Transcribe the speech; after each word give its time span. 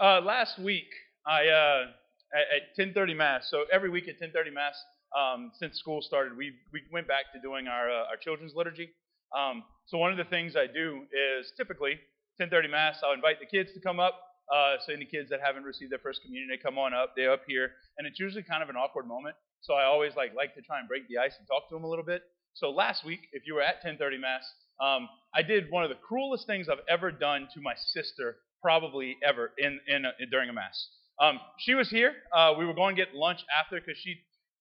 Uh, 0.00 0.20
last 0.20 0.60
week, 0.60 0.86
I 1.26 1.48
uh, 1.48 1.86
at, 2.32 2.78
at 2.78 2.94
10:30 2.94 3.16
mass. 3.16 3.48
So 3.50 3.64
every 3.72 3.90
week 3.90 4.06
at 4.06 4.20
10:30 4.20 4.54
mass, 4.54 4.78
um, 5.18 5.50
since 5.58 5.76
school 5.76 6.02
started, 6.02 6.36
we 6.36 6.52
we 6.72 6.82
went 6.92 7.08
back 7.08 7.32
to 7.34 7.40
doing 7.40 7.66
our 7.66 7.90
uh, 7.90 8.06
our 8.10 8.16
children's 8.16 8.54
liturgy. 8.54 8.90
Um, 9.36 9.64
so 9.86 9.98
one 9.98 10.12
of 10.12 10.16
the 10.16 10.24
things 10.30 10.54
I 10.54 10.68
do 10.68 11.02
is 11.10 11.50
typically 11.56 11.98
10:30 12.40 12.70
mass. 12.70 13.00
I'll 13.02 13.12
invite 13.12 13.40
the 13.40 13.46
kids 13.46 13.72
to 13.74 13.80
come 13.80 13.98
up. 13.98 14.14
Uh, 14.54 14.76
so 14.86 14.92
any 14.92 15.04
kids 15.04 15.30
that 15.30 15.40
haven't 15.44 15.64
received 15.64 15.90
their 15.90 15.98
first 15.98 16.22
communion, 16.22 16.48
they 16.48 16.62
come 16.62 16.78
on 16.78 16.94
up. 16.94 17.14
They're 17.16 17.32
up 17.32 17.42
here, 17.48 17.72
and 17.98 18.06
it's 18.06 18.20
usually 18.20 18.44
kind 18.44 18.62
of 18.62 18.68
an 18.68 18.76
awkward 18.76 19.08
moment. 19.08 19.34
So 19.62 19.74
I 19.74 19.82
always 19.82 20.14
like 20.14 20.32
like 20.36 20.54
to 20.54 20.62
try 20.62 20.78
and 20.78 20.86
break 20.86 21.08
the 21.08 21.18
ice 21.18 21.34
and 21.40 21.46
talk 21.48 21.68
to 21.70 21.74
them 21.74 21.82
a 21.82 21.88
little 21.88 22.04
bit. 22.04 22.22
So 22.54 22.70
last 22.70 23.04
week, 23.04 23.26
if 23.32 23.48
you 23.48 23.54
were 23.54 23.62
at 23.62 23.82
10:30 23.82 24.20
mass, 24.20 24.44
um, 24.78 25.08
I 25.34 25.42
did 25.42 25.72
one 25.72 25.82
of 25.82 25.90
the 25.90 25.96
cruelest 25.96 26.46
things 26.46 26.68
I've 26.68 26.86
ever 26.88 27.10
done 27.10 27.48
to 27.54 27.60
my 27.60 27.74
sister 27.74 28.36
probably 28.62 29.16
ever 29.26 29.52
in, 29.58 29.80
in, 29.86 30.04
a, 30.04 30.12
during 30.30 30.48
a 30.48 30.52
mass. 30.52 30.88
Um, 31.20 31.40
she 31.58 31.74
was 31.74 31.88
here. 31.90 32.12
Uh, 32.32 32.54
we 32.58 32.64
were 32.64 32.74
going 32.74 32.94
to 32.94 33.04
get 33.04 33.14
lunch 33.14 33.40
after 33.58 33.80
because 33.80 33.98
she, 34.02 34.16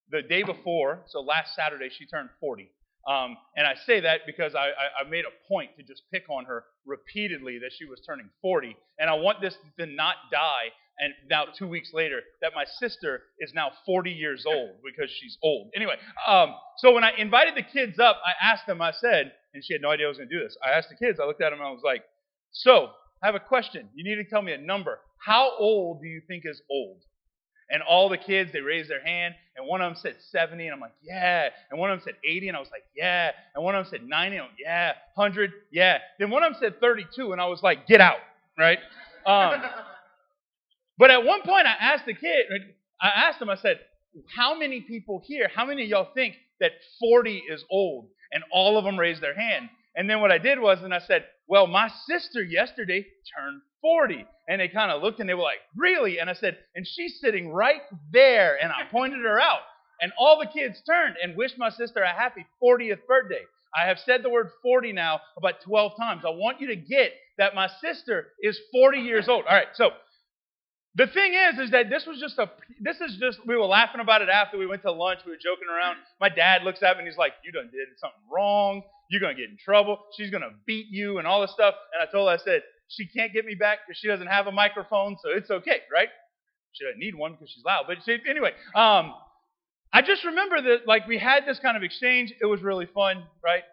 the 0.10 0.22
day 0.22 0.44
before, 0.44 1.04
so 1.08 1.22
last 1.22 1.56
Saturday, 1.56 1.90
she 1.96 2.06
turned 2.08 2.30
40. 2.40 2.70
Um, 3.08 3.38
and 3.56 3.66
I 3.66 3.76
say 3.86 4.02
that 4.02 4.22
because 4.26 4.54
I, 4.54 4.68
I, 4.68 5.06
I, 5.06 5.10
made 5.10 5.24
a 5.24 5.48
point 5.48 5.70
to 5.78 5.84
just 5.84 6.02
pick 6.12 6.30
on 6.30 6.44
her 6.44 6.66
repeatedly 6.86 7.58
that 7.60 7.72
she 7.78 7.86
was 7.86 8.02
turning 8.06 8.30
40. 8.42 8.76
And 9.00 9.10
I 9.10 9.14
want 9.14 9.40
this 9.40 9.56
to 9.80 9.86
not 9.86 10.16
die. 10.30 10.74
And 11.00 11.14
now, 11.30 11.46
two 11.58 11.70
weeks 11.70 11.92
later, 11.94 12.22
that 12.42 12.52
my 12.54 12.66
sister 12.80 13.22
is 13.40 13.54
now 13.54 13.72
40 13.86 14.12
years 14.12 14.46
old 14.46 14.72
because 14.84 15.10
she's 15.10 15.38
old. 15.42 15.70
Anyway, 15.74 15.94
um, 16.28 16.56
so 16.80 16.92
when 16.92 17.06
I 17.06 17.12
invited 17.18 17.56
the 17.56 17.62
kids 17.62 17.98
up, 17.98 18.18
I 18.26 18.34
asked 18.46 18.66
them, 18.68 18.82
I 18.82 18.92
said, 18.92 19.32
and 19.54 19.64
she 19.64 19.74
had 19.74 19.82
no 19.82 19.92
idea 19.92 20.08
I 20.08 20.10
was 20.10 20.18
going 20.18 20.30
to 20.30 20.36
do 20.36 20.44
this. 20.44 20.58
I 20.66 20.72
asked 20.72 20.90
the 20.90 20.96
kids, 20.96 21.20
I 21.22 21.26
looked 21.26 21.42
at 21.42 21.52
them, 21.52 21.60
and 21.60 21.68
I 21.68 21.72
was 21.72 21.84
like, 21.86 22.04
So, 22.52 22.90
I 23.22 23.26
have 23.26 23.36
a 23.36 23.40
question. 23.40 23.90
You 23.96 24.04
need 24.04 24.24
to 24.24 24.30
tell 24.30 24.42
me 24.42 24.54
a 24.54 24.58
number. 24.58 25.00
How 25.18 25.52
old 25.58 26.02
do 26.02 26.08
you 26.08 26.22
think 26.28 26.44
is 26.46 26.62
old? 26.70 27.02
And 27.70 27.82
all 27.84 28.08
the 28.08 28.18
kids, 28.18 28.52
they 28.54 28.62
raised 28.62 28.90
their 28.90 29.04
hand, 29.04 29.36
and 29.58 29.68
one 29.68 29.82
of 29.82 29.92
them 29.92 30.00
said 30.02 30.16
70, 30.32 30.66
and 30.66 30.74
I'm 30.74 30.80
like, 30.80 30.94
yeah. 31.04 31.50
And 31.70 31.78
one 31.78 31.92
of 31.92 32.00
them 32.00 32.06
said 32.06 32.16
80, 32.24 32.48
and 32.48 32.56
I 32.56 32.60
was 32.62 32.70
like, 32.72 32.84
yeah. 32.96 33.32
And 33.56 33.64
one 33.64 33.76
of 33.76 33.84
them 33.84 33.92
said 33.92 34.08
90, 34.08 34.38
and 34.38 34.44
I'm 34.44 34.50
like, 34.50 34.58
yeah. 34.64 34.94
100, 35.16 35.52
yeah. 35.72 35.98
Then 36.18 36.30
one 36.30 36.44
of 36.44 36.54
them 36.54 36.62
said 36.62 36.80
32, 36.80 37.34
and 37.34 37.42
I 37.42 37.48
was 37.48 37.62
like, 37.62 37.86
get 37.86 38.00
out, 38.00 38.20
right? 38.58 38.80
Um, 39.26 39.62
but 40.98 41.12
at 41.12 41.26
one 41.26 41.42
point, 41.42 41.68
I 41.68 41.76
asked 41.94 42.06
the 42.06 42.14
kid, 42.14 42.46
I 43.02 43.10
asked 43.10 43.42
him, 43.42 43.50
I 43.50 43.58
said, 43.58 43.82
how 44.34 44.58
many 44.58 44.82
people 44.82 45.22
here, 45.26 45.50
how 45.54 45.66
many 45.66 45.84
of 45.84 45.90
y'all 45.90 46.10
think 46.14 46.36
that 46.62 46.72
40 47.02 47.44
is 47.50 47.66
old? 47.70 48.08
And 48.32 48.44
all 48.52 48.78
of 48.78 48.86
them 48.86 48.98
raised 48.98 49.22
their 49.22 49.36
hand. 49.36 49.70
And 49.96 50.10
then 50.10 50.22
what 50.22 50.32
I 50.32 50.38
did 50.38 50.60
was, 50.60 50.80
and 50.84 50.94
I 50.94 51.00
said, 51.00 51.26
well, 51.48 51.68
my 51.68 51.90
sister 52.08 52.44
yesterday 52.44 53.06
turned 53.36 53.62
40. 53.82 54.26
And 54.50 54.62
they 54.62 54.68
kind 54.68 54.92
of 54.92 55.02
looked 55.02 55.20
and 55.20 55.30
they 55.30 55.34
were 55.34 55.44
like, 55.44 55.60
Really? 55.76 56.20
And 56.20 56.30
I 56.30 56.34
said, 56.34 56.58
And 56.76 56.88
she's 56.88 57.20
sitting 57.22 57.52
right 57.52 57.82
there. 58.12 58.58
And 58.62 58.72
I 58.72 58.84
pointed 58.90 59.20
her 59.20 59.40
out. 59.40 59.62
And 60.02 60.12
all 60.20 60.40
the 60.40 60.48
kids 60.48 60.82
turned 60.86 61.16
and 61.22 61.36
wished 61.36 61.58
my 61.58 61.70
sister 61.70 62.02
a 62.02 62.10
happy 62.14 62.46
40th 62.64 63.06
birthday. 63.08 63.44
I 63.76 63.88
have 63.88 63.98
said 64.06 64.24
the 64.24 64.30
word 64.30 64.50
40 64.62 64.94
now 64.94 65.20
about 65.38 65.62
12 65.66 65.94
times. 66.00 66.24
I 66.26 66.30
want 66.30 66.62
you 66.62 66.68
to 66.68 66.76
get 66.76 67.12
that 67.38 67.56
my 67.56 67.68
sister 67.82 68.28
is 68.42 68.60
40 68.72 69.00
years 69.00 69.28
old. 69.28 69.46
All 69.46 69.56
right, 69.56 69.68
so 69.74 69.92
the 70.96 71.08
thing 71.08 71.34
is, 71.34 71.60
is 71.60 71.72
that 71.72 71.90
this 71.90 72.06
was 72.08 72.20
just 72.20 72.40
a, 72.40 72.50
this 72.82 72.98
is 73.02 73.18
just, 73.20 73.40
we 73.46 73.56
were 73.56 73.66
laughing 73.66 74.02
about 74.02 74.22
it 74.22 74.30
after 74.30 74.58
we 74.58 74.66
went 74.66 74.82
to 74.84 74.92
lunch. 74.92 75.20
We 75.26 75.32
were 75.32 75.38
joking 75.38 75.68
around. 75.70 75.98
My 76.20 76.30
dad 76.30 76.64
looks 76.64 76.82
at 76.82 76.96
me 76.96 77.00
and 77.04 77.08
he's 77.08 77.18
like, 77.18 77.34
You 77.44 77.52
done 77.52 77.70
did 77.72 77.88
something 78.00 78.22
wrong. 78.32 78.82
You're 79.10 79.22
going 79.22 79.36
to 79.36 79.42
get 79.42 79.50
in 79.50 79.58
trouble. 79.58 80.00
She's 80.18 80.30
going 80.30 80.44
to 80.44 80.52
beat 80.66 80.88
you 80.90 81.18
and 81.18 81.28
all 81.28 81.42
this 81.42 81.52
stuff. 81.52 81.76
And 81.94 82.08
I 82.08 82.12
told 82.12 82.30
her, 82.30 82.36
I 82.36 82.38
said, 82.38 82.64
she 82.90 83.08
can't 83.08 83.34
get 83.34 83.46
me 83.46 83.56
back 83.56 83.80
because 83.86 84.00
she 84.00 84.08
doesn't 84.08 84.28
have 84.28 84.48
a 84.48 84.52
microphone, 84.52 85.18
so 85.22 85.30
it's 85.30 85.50
okay, 85.50 85.82
right? 85.94 86.10
She 86.74 86.86
doesn't 86.86 87.00
need 87.00 87.16
one 87.16 87.34
because 87.34 87.50
she's 87.50 87.64
loud. 87.66 87.86
But 87.88 87.98
she, 88.06 88.18
anyway, 88.30 88.52
um, 88.76 89.14
I 89.94 90.02
just 90.02 90.24
remember 90.26 90.62
that 90.62 90.88
like 90.88 91.08
we 91.08 91.18
had 91.18 91.46
this 91.46 91.60
kind 91.60 91.76
of 91.76 91.84
exchange. 91.84 92.34
It 92.40 92.46
was 92.46 92.62
really 92.62 92.86
fun, 92.86 93.24
right? 93.44 93.64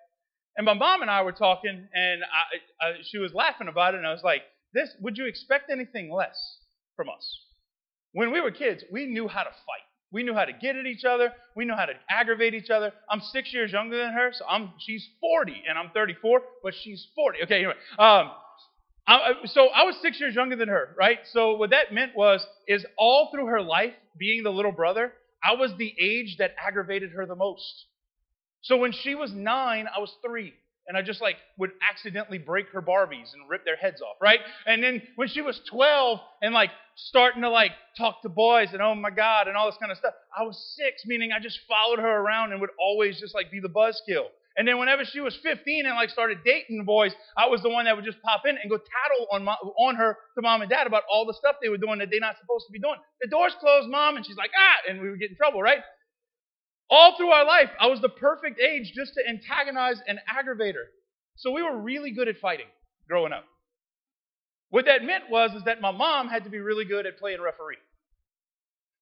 And 0.56 0.64
my 0.64 0.74
mom 0.74 1.02
and 1.02 1.10
I 1.10 1.22
were 1.22 1.32
talking, 1.32 1.88
and 1.92 2.22
I, 2.22 2.86
I, 2.86 2.92
she 3.02 3.18
was 3.18 3.34
laughing 3.34 3.68
about 3.68 3.94
it, 3.94 3.98
and 3.98 4.06
I 4.06 4.12
was 4.12 4.22
like, 4.22 4.42
"This? 4.72 4.90
Would 5.00 5.18
you 5.18 5.26
expect 5.26 5.70
anything 5.70 6.12
less 6.12 6.38
from 6.96 7.08
us?" 7.08 7.40
When 8.12 8.32
we 8.32 8.40
were 8.40 8.52
kids, 8.52 8.84
we 8.92 9.06
knew 9.06 9.26
how 9.26 9.42
to 9.42 9.50
fight. 9.50 9.88
We 10.14 10.22
knew 10.22 10.32
how 10.32 10.44
to 10.44 10.52
get 10.52 10.76
at 10.76 10.86
each 10.86 11.04
other. 11.04 11.32
We 11.56 11.64
knew 11.64 11.74
how 11.74 11.86
to 11.86 11.92
aggravate 12.08 12.54
each 12.54 12.70
other. 12.70 12.92
I'm 13.10 13.20
six 13.20 13.52
years 13.52 13.72
younger 13.72 13.98
than 13.98 14.12
her, 14.12 14.30
so 14.32 14.44
I'm 14.48 14.70
she's 14.78 15.04
40 15.20 15.64
and 15.68 15.76
I'm 15.76 15.90
34, 15.90 16.40
but 16.62 16.72
she's 16.82 17.04
40. 17.16 17.38
Okay, 17.42 17.56
anyway. 17.56 17.74
Um, 17.98 18.30
I, 19.08 19.32
so 19.46 19.70
I 19.70 19.82
was 19.82 19.96
six 20.00 20.20
years 20.20 20.36
younger 20.36 20.54
than 20.54 20.68
her, 20.68 20.94
right? 20.96 21.18
So 21.32 21.56
what 21.56 21.70
that 21.70 21.92
meant 21.92 22.12
was, 22.14 22.46
is 22.68 22.86
all 22.96 23.30
through 23.32 23.46
her 23.46 23.60
life, 23.60 23.92
being 24.16 24.44
the 24.44 24.50
little 24.50 24.70
brother, 24.70 25.12
I 25.42 25.56
was 25.56 25.72
the 25.76 25.92
age 26.00 26.36
that 26.38 26.54
aggravated 26.64 27.10
her 27.10 27.26
the 27.26 27.34
most. 27.34 27.86
So 28.62 28.76
when 28.76 28.92
she 28.92 29.16
was 29.16 29.32
nine, 29.32 29.88
I 29.94 29.98
was 29.98 30.14
three 30.24 30.54
and 30.86 30.96
I 30.96 31.02
just 31.02 31.20
like 31.20 31.36
would 31.58 31.70
accidentally 31.88 32.38
break 32.38 32.68
her 32.70 32.82
Barbies 32.82 33.32
and 33.32 33.48
rip 33.48 33.64
their 33.64 33.76
heads 33.76 34.00
off, 34.00 34.16
right? 34.20 34.40
And 34.66 34.82
then 34.82 35.02
when 35.16 35.28
she 35.28 35.40
was 35.40 35.60
12 35.70 36.20
and 36.42 36.54
like 36.54 36.70
starting 36.96 37.42
to 37.42 37.50
like 37.50 37.72
talk 37.96 38.22
to 38.22 38.28
boys 38.28 38.68
and 38.72 38.82
oh 38.82 38.94
my 38.94 39.10
God 39.10 39.48
and 39.48 39.56
all 39.56 39.66
this 39.66 39.78
kind 39.78 39.92
of 39.92 39.98
stuff, 39.98 40.14
I 40.36 40.42
was 40.42 40.58
six, 40.76 41.02
meaning 41.06 41.30
I 41.32 41.40
just 41.40 41.58
followed 41.68 41.98
her 41.98 42.16
around 42.20 42.52
and 42.52 42.60
would 42.60 42.70
always 42.78 43.18
just 43.18 43.34
like 43.34 43.50
be 43.50 43.60
the 43.60 43.68
buzzkill. 43.68 44.26
And 44.56 44.68
then 44.68 44.78
whenever 44.78 45.04
she 45.04 45.18
was 45.18 45.36
15 45.42 45.84
and 45.84 45.96
like 45.96 46.10
started 46.10 46.38
dating 46.44 46.84
boys, 46.84 47.12
I 47.36 47.48
was 47.48 47.60
the 47.62 47.70
one 47.70 47.86
that 47.86 47.96
would 47.96 48.04
just 48.04 48.22
pop 48.22 48.42
in 48.46 48.56
and 48.56 48.70
go 48.70 48.78
tattle 48.78 49.26
on 49.32 49.48
on 49.48 49.96
her 49.96 50.16
to 50.36 50.42
mom 50.42 50.62
and 50.62 50.70
dad 50.70 50.86
about 50.86 51.02
all 51.10 51.26
the 51.26 51.34
stuff 51.34 51.56
they 51.60 51.68
were 51.68 51.78
doing 51.78 51.98
that 51.98 52.08
they're 52.10 52.20
not 52.20 52.36
supposed 52.38 52.66
to 52.66 52.72
be 52.72 52.78
doing. 52.78 52.96
The 53.20 53.28
door's 53.28 53.54
closed, 53.58 53.90
mom, 53.90 54.16
and 54.16 54.24
she's 54.24 54.36
like, 54.36 54.50
ah, 54.56 54.90
and 54.90 55.00
we 55.00 55.10
would 55.10 55.18
get 55.18 55.30
in 55.30 55.36
trouble, 55.36 55.60
right? 55.60 55.78
All 56.90 57.16
through 57.16 57.30
our 57.30 57.46
life, 57.46 57.70
I 57.80 57.86
was 57.86 58.00
the 58.00 58.08
perfect 58.08 58.60
age 58.60 58.92
just 58.94 59.14
to 59.14 59.28
antagonize 59.28 60.00
and 60.06 60.18
aggravate 60.28 60.74
her. 60.74 60.86
So 61.36 61.50
we 61.50 61.62
were 61.62 61.76
really 61.76 62.10
good 62.10 62.28
at 62.28 62.36
fighting 62.38 62.66
growing 63.08 63.32
up. 63.32 63.44
What 64.70 64.86
that 64.86 65.04
meant 65.04 65.24
was 65.30 65.52
is 65.56 65.62
that 65.64 65.80
my 65.80 65.90
mom 65.90 66.28
had 66.28 66.44
to 66.44 66.50
be 66.50 66.58
really 66.58 66.84
good 66.84 67.06
at 67.06 67.18
playing 67.18 67.40
referee. 67.40 67.78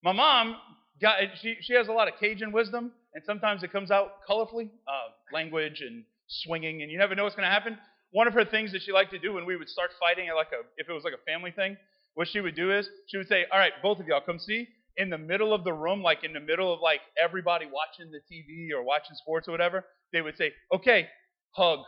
My 0.02 0.12
mom 0.12 0.56
got 1.00 1.18
she 1.40 1.56
she 1.60 1.74
has 1.74 1.88
a 1.88 1.92
lot 1.92 2.08
of 2.08 2.14
Cajun 2.20 2.52
wisdom, 2.52 2.92
and 3.14 3.24
sometimes 3.24 3.62
it 3.62 3.72
comes 3.72 3.90
out 3.90 4.26
colorfully, 4.28 4.68
uh, 4.86 5.10
language 5.32 5.80
and 5.80 6.04
swinging, 6.28 6.82
and 6.82 6.90
you 6.90 6.98
never 6.98 7.14
know 7.14 7.24
what's 7.24 7.36
going 7.36 7.46
to 7.46 7.52
happen. 7.52 7.78
One 8.10 8.26
of 8.26 8.34
her 8.34 8.44
things 8.44 8.72
that 8.72 8.82
she 8.82 8.92
liked 8.92 9.12
to 9.12 9.18
do 9.18 9.32
when 9.32 9.46
we 9.46 9.56
would 9.56 9.68
start 9.68 9.90
fighting, 9.98 10.28
like 10.34 10.48
a 10.48 10.64
if 10.76 10.88
it 10.88 10.92
was 10.92 11.04
like 11.04 11.14
a 11.14 11.30
family 11.30 11.50
thing, 11.50 11.76
what 12.14 12.28
she 12.28 12.40
would 12.40 12.54
do 12.54 12.70
is 12.76 12.88
she 13.06 13.16
would 13.16 13.28
say, 13.28 13.46
"All 13.50 13.58
right, 13.58 13.72
both 13.82 13.98
of 13.98 14.06
y'all 14.06 14.20
come 14.20 14.38
see." 14.38 14.68
In 14.96 15.10
the 15.10 15.18
middle 15.18 15.54
of 15.54 15.64
the 15.64 15.72
room, 15.72 16.02
like 16.02 16.24
in 16.24 16.32
the 16.32 16.40
middle 16.40 16.72
of 16.72 16.80
like 16.80 17.00
everybody 17.22 17.66
watching 17.66 18.12
the 18.12 18.18
TV 18.18 18.76
or 18.76 18.82
watching 18.82 19.16
sports 19.16 19.48
or 19.48 19.52
whatever, 19.52 19.84
they 20.12 20.20
would 20.20 20.36
say, 20.36 20.52
okay, 20.74 21.08
hug. 21.50 21.80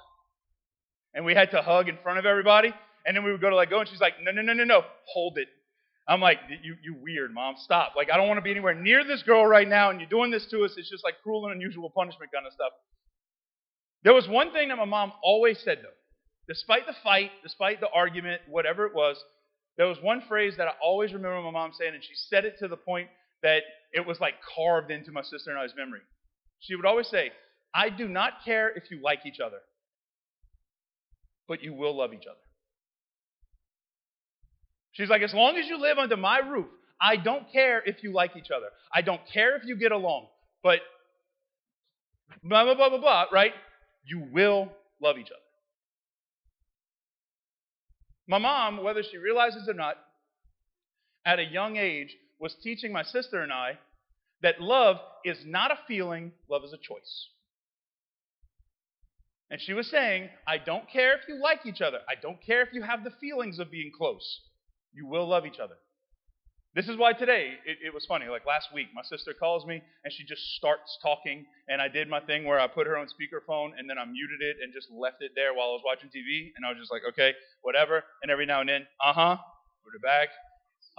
And 1.15 1.25
we 1.25 1.35
had 1.35 1.51
to 1.53 1.63
hug 1.63 1.89
in 1.89 1.99
front 2.03 2.19
of 2.19 2.27
everybody. 2.27 2.73
And 3.07 3.17
then 3.17 3.25
we 3.25 3.33
would 3.33 3.41
go 3.41 3.51
to 3.51 3.57
let 3.57 3.69
go, 3.69 3.81
and 3.81 3.89
she's 3.89 4.01
like, 4.01 4.15
no, 4.23 4.33
no, 4.33 4.41
no, 4.41 4.55
no, 4.55 4.65
no, 4.65 4.83
hold 5.13 5.37
it. 5.37 5.49
I'm 6.09 6.21
like, 6.21 6.39
you, 6.63 6.77
you 6.83 6.97
weird, 7.01 7.33
mom, 7.33 7.55
stop. 7.59 7.93
Like, 7.97 8.11
I 8.11 8.17
don't 8.17 8.29
want 8.29 8.39
to 8.39 8.43
be 8.43 8.51
anywhere 8.51 8.75
near 8.75 9.05
this 9.05 9.23
girl 9.23 9.45
right 9.47 9.69
now, 9.69 9.91
and 9.91 10.01
you're 10.01 10.09
doing 10.09 10.31
this 10.31 10.47
to 10.47 10.65
us. 10.65 10.73
It's 10.77 10.91
just 10.91 11.05
like 11.05 11.15
cruel 11.23 11.45
and 11.47 11.55
unusual 11.55 11.91
punishment 11.91 12.31
kind 12.33 12.47
of 12.47 12.53
stuff. 12.53 12.73
There 14.05 14.13
was 14.13 14.29
one 14.29 14.53
thing 14.53 14.69
that 14.69 14.77
my 14.77 14.85
mom 14.85 15.13
always 15.23 15.59
said, 15.61 15.79
though. 15.83 15.89
Despite 16.47 16.87
the 16.87 16.95
fight, 17.03 17.31
despite 17.43 17.81
the 17.81 17.89
argument, 17.89 18.43
whatever 18.49 18.87
it 18.87 18.95
was, 18.95 19.17
there 19.77 19.87
was 19.87 19.99
one 20.01 20.23
phrase 20.29 20.55
that 20.59 20.69
I 20.69 20.73
always 20.83 21.13
remember 21.13 21.41
my 21.43 21.51
mom 21.51 21.73
saying, 21.79 21.95
and 21.95 22.03
she 22.03 22.15
said 22.15 22.45
it 22.45 22.59
to 22.61 22.69
the 22.69 22.77
point 22.77 23.09
that 23.43 23.63
it 23.93 24.07
was 24.07 24.21
like 24.21 24.35
carved 24.57 24.91
into 24.91 25.11
my 25.13 25.23
sister 25.23 25.51
and 25.51 25.59
I's 25.59 25.75
memory. 25.77 26.01
She 26.61 26.77
would 26.77 26.87
always 26.87 27.09
say, 27.09 27.33
I 27.75 27.91
do 27.91 28.09
not 28.09 28.45
care 28.45 28.71
if 28.71 28.91
you 28.91 29.03
like 29.03 29.21
each 29.27 29.41
other, 29.45 29.59
but 31.49 31.63
you 31.63 31.75
will 31.75 31.97
love 31.97 32.13
each 32.13 32.27
other. 32.27 32.39
She's 34.93 35.09
like, 35.09 35.23
as 35.23 35.35
long 35.35 35.57
as 35.57 35.67
you 35.67 35.81
live 35.81 35.99
under 35.99 36.17
my 36.17 36.39
roof, 36.39 36.67
I 37.01 37.17
don't 37.17 37.51
care 37.53 37.83
if 37.85 38.03
you 38.05 38.13
like 38.13 38.37
each 38.37 38.51
other. 38.57 38.67
I 38.95 39.03
don't 39.03 39.21
care 39.33 39.57
if 39.57 39.65
you 39.65 39.77
get 39.77 39.91
along, 39.91 40.29
but 40.63 40.79
blah, 42.45 42.65
blah, 42.65 42.75
blah, 42.75 42.91
blah, 42.91 42.99
blah, 42.99 43.25
right? 43.33 43.53
You 44.07 44.29
will 44.33 44.71
love 45.03 45.19
each 45.19 45.27
other. 45.27 45.44
My 48.27 48.39
mom, 48.39 48.83
whether 48.83 49.03
she 49.03 49.19
realizes 49.19 49.69
or 49.69 49.75
not, 49.75 49.97
at 51.27 51.39
a 51.39 51.45
young 51.45 51.77
age 51.77 52.17
was 52.39 52.55
teaching 52.63 52.93
my 52.93 53.03
sister 53.03 53.43
and 53.43 53.53
I 53.53 53.79
that 54.43 54.61
love 54.61 54.97
is 55.25 55.39
not 55.47 55.71
a 55.71 55.79
feeling, 55.89 56.33
love 56.51 56.65
is 56.65 56.73
a 56.73 56.79
choice. 56.79 57.29
And 59.51 59.61
she 59.61 59.73
was 59.73 59.89
saying, 59.89 60.29
I 60.47 60.59
don't 60.59 60.91
care 60.91 61.15
if 61.15 61.29
you 61.29 61.41
like 61.41 61.65
each 61.67 61.81
other. 61.81 61.99
I 62.09 62.15
don't 62.21 62.43
care 62.45 62.63
if 62.63 62.71
you 62.73 62.83
have 62.83 63.05
the 63.05 63.13
feelings 63.21 63.59
of 63.59 63.71
being 63.71 63.93
close. 63.97 64.41
You 64.93 65.07
will 65.07 65.29
love 65.29 65.47
each 65.47 65.61
other. 65.63 65.77
This 66.75 66.89
is 66.89 66.97
why 66.97 67.13
today 67.13 67.55
it, 67.65 67.79
it, 67.87 67.95
was 67.95 68.05
funny. 68.07 68.27
Like 68.27 68.45
last 68.47 68.75
week, 68.75 68.89
my 68.93 69.03
sister 69.03 69.33
calls 69.33 69.65
me 69.65 69.81
and 70.05 70.13
she 70.13 70.25
just 70.25 70.43
starts 70.57 70.99
talking, 71.03 71.47
and 71.69 71.81
I 71.81 71.87
did 71.87 72.09
my 72.09 72.19
thing 72.19 72.45
where 72.45 72.59
I 72.59 72.67
put 72.67 72.89
her 72.89 72.97
on 72.99 73.07
speakerphone 73.07 73.71
and 73.79 73.89
then 73.89 73.97
I 73.97 74.05
muted 74.05 74.43
it 74.43 74.57
and 74.61 74.73
just 74.75 74.91
left 74.91 75.23
it 75.23 75.33
there 75.37 75.55
while 75.55 75.69
I 75.69 75.73
was 75.79 75.83
watching 75.85 76.11
TV, 76.11 76.51
and 76.57 76.67
I 76.67 76.71
was 76.71 76.79
just 76.79 76.91
like, 76.91 77.03
okay, 77.11 77.35
whatever. 77.63 78.03
And 78.23 78.31
every 78.31 78.47
now 78.47 78.61
and 78.61 78.69
then, 78.69 78.87
uh 79.05 79.13
huh, 79.13 79.37
put 79.85 79.95
it 79.95 80.03
back, 80.03 80.31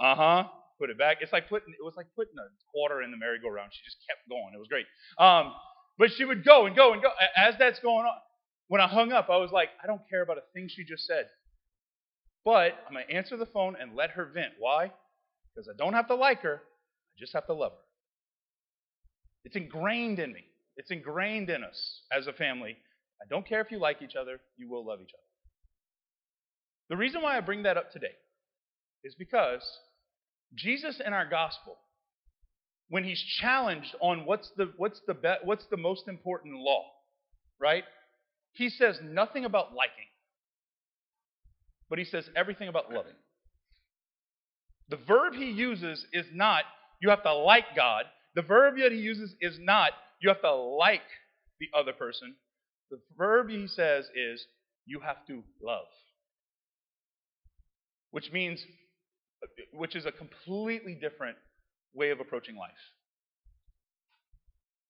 Uh 0.00 0.14
huh. 0.14 0.44
Put 0.78 0.90
it 0.90 0.98
back. 0.98 1.18
It's 1.22 1.32
like 1.32 1.48
putting 1.48 1.72
it 1.72 1.84
was 1.84 1.94
like 1.96 2.06
putting 2.16 2.34
a 2.38 2.48
quarter 2.72 3.02
in 3.02 3.10
the 3.10 3.16
merry-go-round. 3.16 3.70
She 3.72 3.84
just 3.84 3.96
kept 4.08 4.28
going. 4.28 4.52
It 4.54 4.58
was 4.58 4.68
great. 4.68 4.86
Um, 5.18 5.54
but 5.98 6.10
she 6.12 6.24
would 6.24 6.44
go 6.44 6.66
and 6.66 6.76
go 6.76 6.92
and 6.92 7.02
go. 7.02 7.08
As 7.36 7.54
that's 7.58 7.80
going 7.80 8.04
on, 8.06 8.16
when 8.68 8.80
I 8.82 8.86
hung 8.86 9.12
up, 9.12 9.30
I 9.30 9.38
was 9.38 9.52
like, 9.52 9.70
I 9.82 9.86
don't 9.86 10.02
care 10.10 10.22
about 10.22 10.38
a 10.38 10.44
thing 10.54 10.68
she 10.68 10.84
just 10.84 11.06
said. 11.06 11.26
But 12.44 12.76
I'm 12.86 12.92
gonna 12.94 13.06
answer 13.10 13.36
the 13.36 13.46
phone 13.46 13.76
and 13.80 13.94
let 13.96 14.10
her 14.10 14.26
vent. 14.34 14.54
Why? 14.58 14.92
Because 15.56 15.68
I 15.68 15.76
don't 15.76 15.94
have 15.94 16.08
to 16.08 16.14
like 16.14 16.42
her. 16.42 16.56
I 16.56 17.16
just 17.18 17.32
have 17.32 17.46
to 17.46 17.54
love 17.54 17.72
her. 17.72 17.78
It's 19.44 19.56
ingrained 19.56 20.18
in 20.18 20.32
me. 20.32 20.44
It's 20.76 20.90
ingrained 20.90 21.48
in 21.48 21.64
us 21.64 22.02
as 22.12 22.26
a 22.26 22.32
family. 22.34 22.76
I 23.22 23.24
don't 23.30 23.48
care 23.48 23.62
if 23.62 23.70
you 23.70 23.78
like 23.78 24.02
each 24.02 24.16
other, 24.20 24.40
you 24.58 24.68
will 24.68 24.84
love 24.84 25.00
each 25.00 25.12
other. 25.14 25.22
The 26.90 26.96
reason 26.96 27.22
why 27.22 27.36
I 27.36 27.40
bring 27.40 27.62
that 27.62 27.76
up 27.76 27.90
today 27.90 28.14
is 29.02 29.14
because 29.14 29.62
Jesus 30.54 31.00
in 31.04 31.12
our 31.12 31.28
gospel, 31.28 31.76
when 32.88 33.04
he's 33.04 33.22
challenged 33.40 33.94
on 34.00 34.26
what's 34.26 34.50
the 34.56 34.72
what's 34.76 35.00
the 35.06 35.14
be, 35.14 35.34
what's 35.42 35.66
the 35.70 35.76
most 35.76 36.06
important 36.06 36.54
law, 36.54 36.84
right? 37.58 37.84
He 38.52 38.68
says 38.68 38.98
nothing 39.02 39.44
about 39.44 39.74
liking, 39.74 40.06
but 41.88 41.98
he 41.98 42.04
says 42.04 42.28
everything 42.36 42.68
about 42.68 42.92
loving. 42.92 43.14
The 44.88 44.96
verb 44.96 45.34
he 45.34 45.50
uses 45.50 46.06
is 46.12 46.26
not 46.32 46.64
you 47.00 47.10
have 47.10 47.22
to 47.24 47.34
like 47.34 47.74
God. 47.74 48.04
The 48.34 48.42
verb 48.42 48.76
that 48.78 48.92
he 48.92 48.98
uses 48.98 49.34
is 49.40 49.58
not 49.60 49.90
you 50.20 50.28
have 50.28 50.40
to 50.42 50.54
like 50.54 51.02
the 51.60 51.68
other 51.76 51.92
person. 51.92 52.34
The 52.90 53.00
verb 53.16 53.48
he 53.48 53.66
says 53.66 54.06
is 54.14 54.44
you 54.86 55.00
have 55.00 55.26
to 55.26 55.42
love. 55.62 55.86
Which 58.10 58.30
means 58.32 58.64
which 59.72 59.96
is 59.96 60.06
a 60.06 60.12
completely 60.12 60.94
different 60.94 61.36
way 61.94 62.10
of 62.10 62.20
approaching 62.20 62.56
life. 62.56 62.70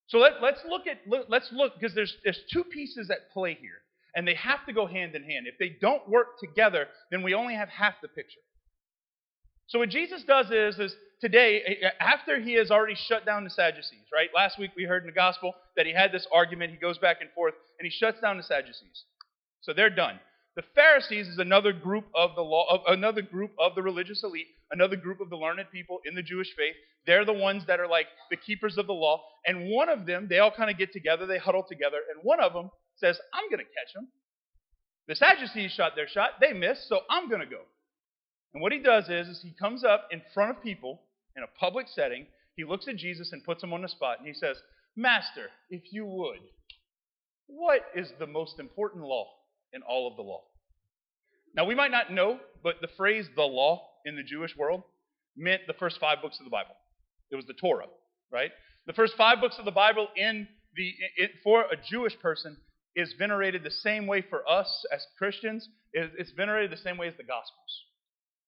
So 0.08 0.18
let, 0.18 0.34
us 0.34 0.58
look 0.68 0.82
at 0.86 0.98
let's 1.28 1.50
look 1.52 1.74
because 1.80 1.94
there's 1.94 2.14
there's 2.22 2.40
two 2.52 2.64
pieces 2.64 3.10
at 3.10 3.32
play 3.32 3.54
here, 3.60 3.82
and 4.14 4.26
they 4.28 4.34
have 4.34 4.64
to 4.66 4.72
go 4.72 4.86
hand 4.86 5.14
in 5.14 5.22
hand. 5.24 5.46
If 5.46 5.58
they 5.58 5.76
don't 5.80 6.08
work 6.08 6.38
together, 6.38 6.86
then 7.10 7.22
we 7.22 7.34
only 7.34 7.54
have 7.54 7.68
half 7.68 7.94
the 8.02 8.08
picture. 8.08 8.40
So 9.68 9.80
what 9.80 9.88
Jesus 9.88 10.22
does 10.22 10.50
is 10.50 10.78
is 10.78 10.94
today 11.20 11.82
after 11.98 12.40
he 12.40 12.54
has 12.54 12.70
already 12.70 12.94
shut 12.94 13.26
down 13.26 13.44
the 13.44 13.50
Sadducees, 13.50 14.06
right? 14.12 14.28
Last 14.34 14.58
week 14.58 14.70
we 14.76 14.84
heard 14.84 15.02
in 15.02 15.06
the 15.06 15.12
gospel 15.12 15.54
that 15.76 15.86
he 15.86 15.92
had 15.92 16.12
this 16.12 16.26
argument. 16.32 16.70
He 16.70 16.76
goes 16.76 16.98
back 16.98 17.18
and 17.20 17.30
forth, 17.34 17.54
and 17.78 17.86
he 17.86 17.90
shuts 17.90 18.20
down 18.20 18.36
the 18.36 18.42
Sadducees. 18.42 19.04
So 19.62 19.72
they're 19.72 19.90
done. 19.90 20.20
The 20.54 20.62
Pharisees 20.74 21.28
is 21.28 21.38
another 21.38 21.72
group 21.72 22.06
of 22.14 22.34
the 22.34 22.42
law, 22.42 22.66
of 22.70 22.80
another 22.86 23.22
group 23.22 23.50
of 23.58 23.74
the 23.74 23.82
religious 23.82 24.22
elite, 24.24 24.46
another 24.70 24.96
group 24.96 25.20
of 25.20 25.28
the 25.28 25.36
learned 25.36 25.66
people 25.70 25.98
in 26.06 26.14
the 26.14 26.22
Jewish 26.22 26.54
faith. 26.56 26.76
They're 27.06 27.26
the 27.26 27.32
ones 27.32 27.64
that 27.66 27.80
are 27.80 27.88
like 27.88 28.06
the 28.30 28.36
keepers 28.36 28.78
of 28.78 28.86
the 28.86 28.94
law. 28.94 29.22
And 29.44 29.68
one 29.68 29.88
of 29.88 30.06
them, 30.06 30.28
they 30.30 30.38
all 30.38 30.50
kind 30.50 30.70
of 30.70 30.78
get 30.78 30.92
together, 30.92 31.26
they 31.26 31.38
huddle 31.38 31.64
together, 31.68 31.98
and 32.10 32.20
one 32.22 32.40
of 32.40 32.52
them 32.52 32.70
says, 32.96 33.20
"I'm 33.34 33.50
going 33.50 33.58
to 33.58 33.64
catch 33.64 33.92
them." 33.94 34.08
The 35.08 35.16
Sadducees 35.16 35.72
shot 35.72 35.94
their 35.94 36.08
shot, 36.08 36.40
they 36.40 36.52
missed, 36.52 36.88
so 36.88 37.00
I'm 37.10 37.28
going 37.28 37.40
to 37.40 37.46
go. 37.46 37.62
And 38.52 38.62
what 38.62 38.72
he 38.72 38.78
does 38.78 39.08
is, 39.08 39.28
is 39.28 39.42
he 39.42 39.52
comes 39.58 39.84
up 39.84 40.08
in 40.10 40.22
front 40.32 40.56
of 40.56 40.62
people 40.62 41.02
in 41.36 41.42
a 41.42 41.58
public 41.58 41.88
setting. 41.88 42.26
He 42.56 42.64
looks 42.64 42.88
at 42.88 42.96
Jesus 42.96 43.32
and 43.32 43.44
puts 43.44 43.62
him 43.62 43.72
on 43.72 43.82
the 43.82 43.88
spot, 43.88 44.18
and 44.18 44.26
he 44.26 44.34
says, 44.34 44.62
"Master, 44.94 45.50
if 45.68 45.92
you 45.92 46.06
would, 46.06 46.40
what 47.46 47.82
is 47.94 48.12
the 48.18 48.26
most 48.26 48.58
important 48.58 49.04
law?" 49.04 49.32
in 49.72 49.82
all 49.82 50.08
of 50.08 50.16
the 50.16 50.22
law. 50.22 50.42
Now, 51.54 51.64
we 51.64 51.74
might 51.74 51.90
not 51.90 52.12
know, 52.12 52.40
but 52.62 52.80
the 52.80 52.88
phrase 52.96 53.28
the 53.34 53.42
law 53.42 53.88
in 54.04 54.16
the 54.16 54.22
Jewish 54.22 54.56
world 54.56 54.82
meant 55.36 55.66
the 55.66 55.74
first 55.74 56.00
five 56.00 56.22
books 56.22 56.38
of 56.38 56.44
the 56.44 56.50
Bible. 56.50 56.74
It 57.30 57.36
was 57.36 57.46
the 57.46 57.54
Torah, 57.54 57.86
right? 58.30 58.52
The 58.86 58.92
first 58.92 59.16
five 59.16 59.40
books 59.40 59.58
of 59.58 59.64
the 59.64 59.70
Bible 59.70 60.08
in 60.16 60.48
the 60.74 60.94
for 61.42 61.62
a 61.62 61.76
Jewish 61.76 62.18
person 62.20 62.56
is 62.94 63.14
venerated 63.18 63.62
the 63.62 63.70
same 63.70 64.06
way 64.06 64.22
for 64.22 64.48
us 64.48 64.84
as 64.92 65.06
Christians. 65.18 65.68
It's 65.92 66.30
venerated 66.32 66.70
the 66.70 66.82
same 66.82 66.96
way 66.96 67.08
as 67.08 67.16
the 67.16 67.24
Gospels. 67.24 67.84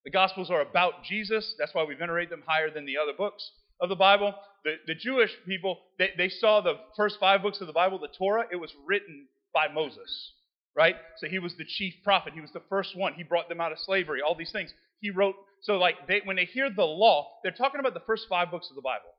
The 0.05 0.11
Gospels 0.11 0.49
are 0.49 0.61
about 0.61 1.03
Jesus. 1.03 1.55
That's 1.57 1.73
why 1.73 1.83
we 1.83 1.95
venerate 1.95 2.29
them 2.29 2.43
higher 2.45 2.71
than 2.71 2.85
the 2.85 2.97
other 2.97 3.13
books 3.17 3.51
of 3.81 3.89
the 3.89 3.95
Bible. 3.95 4.33
The, 4.63 4.75
the 4.87 4.95
Jewish 4.95 5.31
people, 5.45 5.79
they, 5.97 6.09
they 6.17 6.29
saw 6.29 6.61
the 6.61 6.75
first 6.95 7.17
five 7.19 7.41
books 7.41 7.61
of 7.61 7.67
the 7.67 7.73
Bible, 7.73 7.99
the 7.99 8.07
Torah, 8.17 8.45
it 8.51 8.57
was 8.57 8.71
written 8.85 9.27
by 9.53 9.67
Moses 9.73 10.33
right? 10.79 10.95
So 11.17 11.27
he 11.27 11.39
was 11.39 11.55
the 11.57 11.65
chief 11.65 11.93
prophet. 12.05 12.33
He 12.33 12.39
was 12.39 12.51
the 12.53 12.61
first 12.69 12.95
one. 12.95 13.13
He 13.13 13.23
brought 13.23 13.49
them 13.49 13.59
out 13.59 13.73
of 13.73 13.79
slavery, 13.79 14.21
all 14.21 14.33
these 14.33 14.51
things. 14.51 14.73
He 15.01 15.09
wrote, 15.09 15.35
so 15.61 15.73
like 15.77 15.95
they, 16.07 16.21
when 16.23 16.37
they 16.37 16.45
hear 16.45 16.69
the 16.73 16.83
law, 16.83 17.27
they're 17.43 17.51
talking 17.51 17.81
about 17.81 17.93
the 17.93 18.03
first 18.07 18.27
five 18.29 18.49
books 18.49 18.69
of 18.69 18.75
the 18.77 18.81
Bible. 18.81 19.09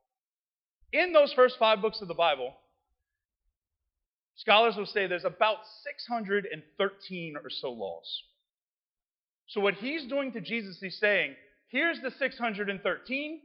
In 0.92 1.12
those 1.12 1.34
first 1.34 1.56
five 1.58 1.82
books 1.82 2.00
of 2.00 2.08
the 2.08 2.14
Bible, 2.14 2.54
scholars 4.36 4.74
will 4.76 4.86
say 4.86 5.06
there's 5.06 5.24
about 5.24 5.58
613 5.84 7.36
or 7.36 7.50
so 7.50 7.70
laws. 7.70 8.22
So 9.50 9.60
what 9.60 9.74
he's 9.74 10.06
doing 10.06 10.32
to 10.32 10.40
Jesus, 10.40 10.78
he's 10.80 10.98
saying, 10.98 11.34
here's 11.68 12.00
the 12.00 12.12
613, 12.18 13.40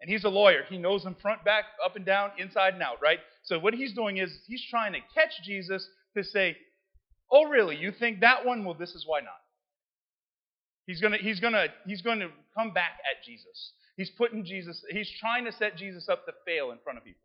and 0.00 0.10
he's 0.10 0.24
a 0.24 0.28
lawyer. 0.28 0.64
He 0.68 0.76
knows 0.76 1.02
them 1.02 1.16
front, 1.20 1.44
back, 1.44 1.64
up 1.82 1.96
and 1.96 2.04
down, 2.04 2.30
inside 2.38 2.74
and 2.74 2.82
out, 2.82 3.00
right? 3.02 3.18
So 3.42 3.58
what 3.58 3.72
he's 3.72 3.94
doing 3.94 4.18
is 4.18 4.38
he's 4.46 4.64
trying 4.68 4.92
to 4.92 4.98
catch 5.14 5.32
Jesus 5.44 5.88
to 6.14 6.22
say, 6.22 6.56
Oh, 7.30 7.44
really? 7.44 7.76
You 7.76 7.90
think 7.90 8.20
that 8.20 8.44
one? 8.44 8.64
Well, 8.64 8.76
this 8.78 8.94
is 8.94 9.04
why 9.06 9.20
not. 9.20 9.40
He's 10.86 11.00
gonna, 11.00 11.16
he's 11.16 11.40
gonna, 11.40 11.66
he's 11.86 12.02
gonna 12.02 12.28
come 12.56 12.72
back 12.72 12.98
at 13.10 13.24
Jesus. 13.24 13.72
He's 13.96 14.10
putting 14.10 14.44
Jesus, 14.44 14.84
he's 14.90 15.10
trying 15.18 15.46
to 15.46 15.52
set 15.52 15.76
Jesus 15.76 16.08
up 16.08 16.26
to 16.26 16.32
fail 16.44 16.70
in 16.70 16.78
front 16.84 16.98
of 16.98 17.04
people. 17.04 17.22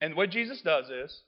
And 0.00 0.14
what 0.14 0.30
Jesus 0.30 0.62
does 0.62 0.88
is, 0.88 1.20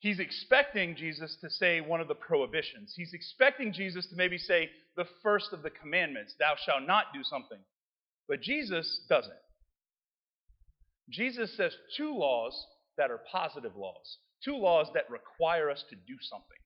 he's 0.00 0.18
expecting 0.18 0.96
Jesus 0.96 1.36
to 1.40 1.48
say 1.48 1.80
one 1.80 2.00
of 2.00 2.08
the 2.08 2.14
prohibitions. 2.14 2.92
He's 2.96 3.14
expecting 3.14 3.72
Jesus 3.72 4.06
to 4.08 4.16
maybe 4.16 4.36
say 4.36 4.68
the 4.96 5.06
first 5.22 5.52
of 5.52 5.62
the 5.62 5.70
commandments, 5.70 6.34
thou 6.38 6.54
shalt 6.56 6.86
not 6.86 7.06
do 7.14 7.22
something. 7.22 7.58
But 8.28 8.42
Jesus 8.42 9.00
doesn't. 9.08 9.32
Jesus 11.08 11.56
says 11.56 11.72
two 11.96 12.14
laws 12.14 12.54
that 12.96 13.10
are 13.10 13.20
positive 13.32 13.76
laws 13.76 14.18
two 14.44 14.56
laws 14.56 14.88
that 14.94 15.10
require 15.10 15.70
us 15.70 15.84
to 15.90 15.96
do 15.96 16.16
something. 16.20 16.56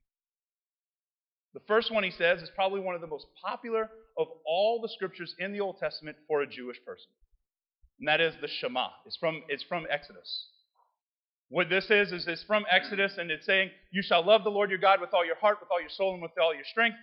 The 1.55 1.61
first 1.67 1.93
one 1.93 2.03
he 2.03 2.11
says 2.11 2.43
is 2.43 2.51
probably 2.55 2.81
one 2.81 2.95
of 2.95 3.01
the 3.01 3.07
most 3.07 3.27
popular 3.45 3.91
of 4.17 4.29
all 4.47 4.81
the 4.81 4.89
scriptures 4.89 5.35
in 5.39 5.53
the 5.53 5.61
Old 5.61 5.79
Testament 5.79 6.17
for 6.27 6.43
a 6.43 6.47
Jewish 6.47 6.79
person. 6.85 7.11
And 8.01 8.09
that 8.09 8.21
is 8.21 8.35
the 8.41 8.49
Shema. 8.49 8.89
It's 9.07 9.17
from, 9.17 9.43
it's 9.49 9.63
from 9.63 9.87
Exodus. 9.89 10.49
What 11.49 11.69
this 11.69 11.91
is, 11.91 12.13
is 12.13 12.27
it's 12.27 12.43
from 12.45 12.65
Exodus, 12.71 13.17
and 13.19 13.31
it's 13.31 13.47
saying, 13.47 13.71
You 13.93 14.03
shall 14.03 14.25
love 14.25 14.45
the 14.45 14.51
Lord 14.51 14.71
your 14.71 14.79
God 14.79 15.01
with 15.01 15.11
all 15.13 15.25
your 15.25 15.37
heart, 15.37 15.59
with 15.61 15.69
all 15.71 15.81
your 15.81 15.91
soul, 15.91 16.15
and 16.15 16.23
with 16.23 16.33
all 16.41 16.55
your 16.55 16.65
strength. 16.65 16.97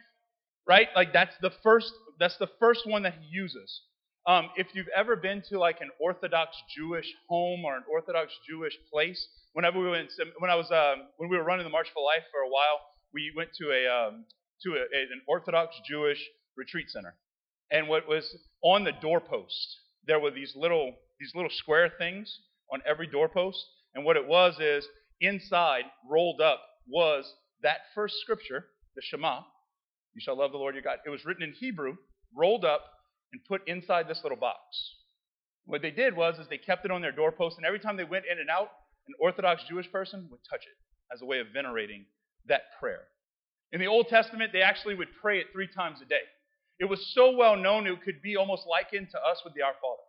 Right? 0.67 0.87
Like 0.95 1.13
that's 1.13 1.35
the 1.41 1.51
first, 1.63 1.91
that's 2.19 2.37
the 2.37 2.49
first 2.59 2.81
one 2.85 3.03
that 3.03 3.15
he 3.19 3.27
uses. 3.29 3.81
Um, 4.27 4.49
if 4.55 4.67
you've 4.73 4.89
ever 4.95 5.15
been 5.15 5.41
to 5.49 5.57
like 5.57 5.81
an 5.81 5.89
Orthodox 5.99 6.55
Jewish 6.75 7.07
home 7.27 7.65
or 7.65 7.75
an 7.75 7.83
Orthodox 7.91 8.31
Jewish 8.47 8.77
place, 8.91 9.27
whenever 9.53 9.79
we 9.79 9.89
went, 9.89 10.09
when 10.37 10.51
I 10.51 10.55
was, 10.55 10.69
um, 10.69 11.07
when 11.17 11.29
we 11.29 11.37
were 11.37 11.43
running 11.43 11.63
the 11.63 11.71
March 11.71 11.87
for 11.93 12.03
Life 12.03 12.23
for 12.31 12.41
a 12.41 12.49
while, 12.49 12.81
we 13.13 13.33
went 13.35 13.49
to 13.57 13.71
a 13.71 13.87
um, 13.87 14.25
to 14.63 14.73
a, 14.73 14.81
an 14.81 15.21
Orthodox 15.27 15.75
Jewish 15.87 16.19
retreat 16.55 16.89
center, 16.89 17.15
and 17.71 17.87
what 17.87 18.07
was 18.07 18.35
on 18.63 18.83
the 18.83 18.91
doorpost, 18.91 19.77
there 20.05 20.19
were 20.19 20.31
these 20.31 20.53
little 20.55 20.93
these 21.19 21.31
little 21.33 21.49
square 21.49 21.91
things 21.97 22.39
on 22.71 22.81
every 22.85 23.07
doorpost, 23.07 23.57
and 23.93 24.05
what 24.05 24.17
it 24.17 24.27
was 24.27 24.59
is 24.59 24.87
inside, 25.19 25.85
rolled 26.09 26.41
up, 26.41 26.61
was 26.87 27.33
that 27.61 27.81
first 27.93 28.15
scripture, 28.21 28.65
the 28.95 29.01
Shema, 29.01 29.43
"You 30.13 30.21
shall 30.21 30.35
love 30.35 30.51
the 30.51 30.57
Lord 30.57 30.75
your 30.75 30.81
God." 30.81 30.99
It 31.05 31.09
was 31.09 31.25
written 31.25 31.43
in 31.43 31.53
Hebrew, 31.53 31.97
rolled 32.35 32.65
up 32.65 32.91
and 33.31 33.45
put 33.45 33.67
inside 33.67 34.07
this 34.07 34.23
little 34.23 34.37
box. 34.37 34.59
What 35.65 35.81
they 35.81 35.91
did 35.91 36.15
was 36.15 36.39
is 36.39 36.47
they 36.47 36.57
kept 36.57 36.85
it 36.85 36.91
on 36.91 37.01
their 37.01 37.11
doorpost, 37.11 37.57
and 37.57 37.65
every 37.65 37.79
time 37.79 37.97
they 37.97 38.03
went 38.03 38.25
in 38.25 38.39
and 38.39 38.49
out, 38.49 38.71
an 39.07 39.13
Orthodox 39.19 39.63
Jewish 39.65 39.91
person 39.91 40.27
would 40.29 40.43
touch 40.49 40.65
it 40.65 40.77
as 41.13 41.21
a 41.21 41.25
way 41.25 41.39
of 41.39 41.47
venerating 41.49 42.05
that 42.45 42.63
prayer. 42.79 43.07
In 43.71 43.79
the 43.79 43.87
Old 43.87 44.07
Testament, 44.07 44.51
they 44.51 44.61
actually 44.61 44.95
would 44.95 45.15
pray 45.21 45.39
it 45.39 45.51
three 45.51 45.67
times 45.67 46.01
a 46.01 46.05
day. 46.05 46.23
It 46.79 46.85
was 46.85 47.13
so 47.13 47.31
well 47.35 47.55
known 47.55 47.87
it 47.87 48.01
could 48.01 48.21
be 48.21 48.35
almost 48.35 48.65
likened 48.67 49.11
to 49.11 49.21
us 49.21 49.43
with 49.45 49.53
the 49.53 49.61
Our 49.61 49.73
Father. 49.73 50.03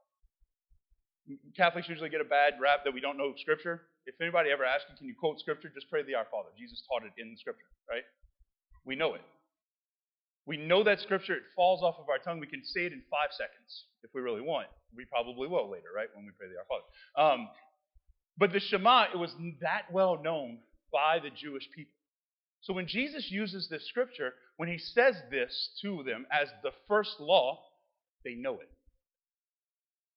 Catholics 1.57 1.89
usually 1.89 2.09
get 2.09 2.21
a 2.21 2.29
bad 2.29 2.55
rap 2.61 2.81
that 2.85 2.93
we 2.93 3.01
don't 3.01 3.17
know 3.17 3.33
Scripture. 3.39 3.83
If 4.07 4.15
anybody 4.21 4.51
ever 4.51 4.65
asks 4.65 4.87
you, 4.91 4.97
can 4.97 5.07
you 5.07 5.15
quote 5.15 5.39
Scripture? 5.39 5.71
Just 5.73 5.89
pray 5.89 6.03
the 6.03 6.15
Our 6.15 6.27
Father. 6.31 6.49
Jesus 6.59 6.83
taught 6.91 7.07
it 7.07 7.13
in 7.21 7.31
the 7.31 7.37
Scripture, 7.37 7.71
right? 7.89 8.03
We 8.85 8.97
know 8.97 9.15
it. 9.15 9.23
We 10.47 10.57
know 10.57 10.83
that 10.83 11.01
scripture, 11.01 11.35
it 11.35 11.43
falls 11.55 11.83
off 11.83 11.97
of 12.01 12.09
our 12.09 12.19
tongue. 12.19 12.41
We 12.41 12.49
can 12.49 12.65
say 12.65 12.87
it 12.87 12.93
in 12.93 13.03
five 13.11 13.31
seconds 13.31 13.85
if 14.03 14.11
we 14.13 14.21
really 14.21 14.41
want. 14.41 14.67
We 14.97 15.05
probably 15.05 15.47
will 15.47 15.71
later, 15.71 15.89
right, 15.95 16.09
when 16.15 16.27
we 16.27 16.33
pray 16.37 16.49
the 16.49 16.59
Our 16.59 16.67
Father. 16.67 17.43
Um, 17.43 17.49
but 18.37 18.53
the 18.53 18.61
Shema, 18.61 19.07
it 19.15 19.19
was 19.19 19.33
that 19.61 19.93
well 19.93 20.21
known 20.21 20.59
by 20.93 21.21
the 21.21 21.31
Jewish 21.31 21.69
people. 21.75 21.93
So 22.63 22.73
when 22.73 22.87
Jesus 22.87 23.31
uses 23.31 23.69
this 23.69 23.87
scripture, 23.89 24.35
when 24.57 24.69
he 24.69 24.79
says 24.79 25.17
this 25.31 25.71
to 25.83 26.03
them 26.05 26.27
as 26.31 26.49
the 26.63 26.71
first 26.89 27.17
law, 27.19 27.61
they 28.25 28.35
know 28.35 28.55
it. 28.55 28.71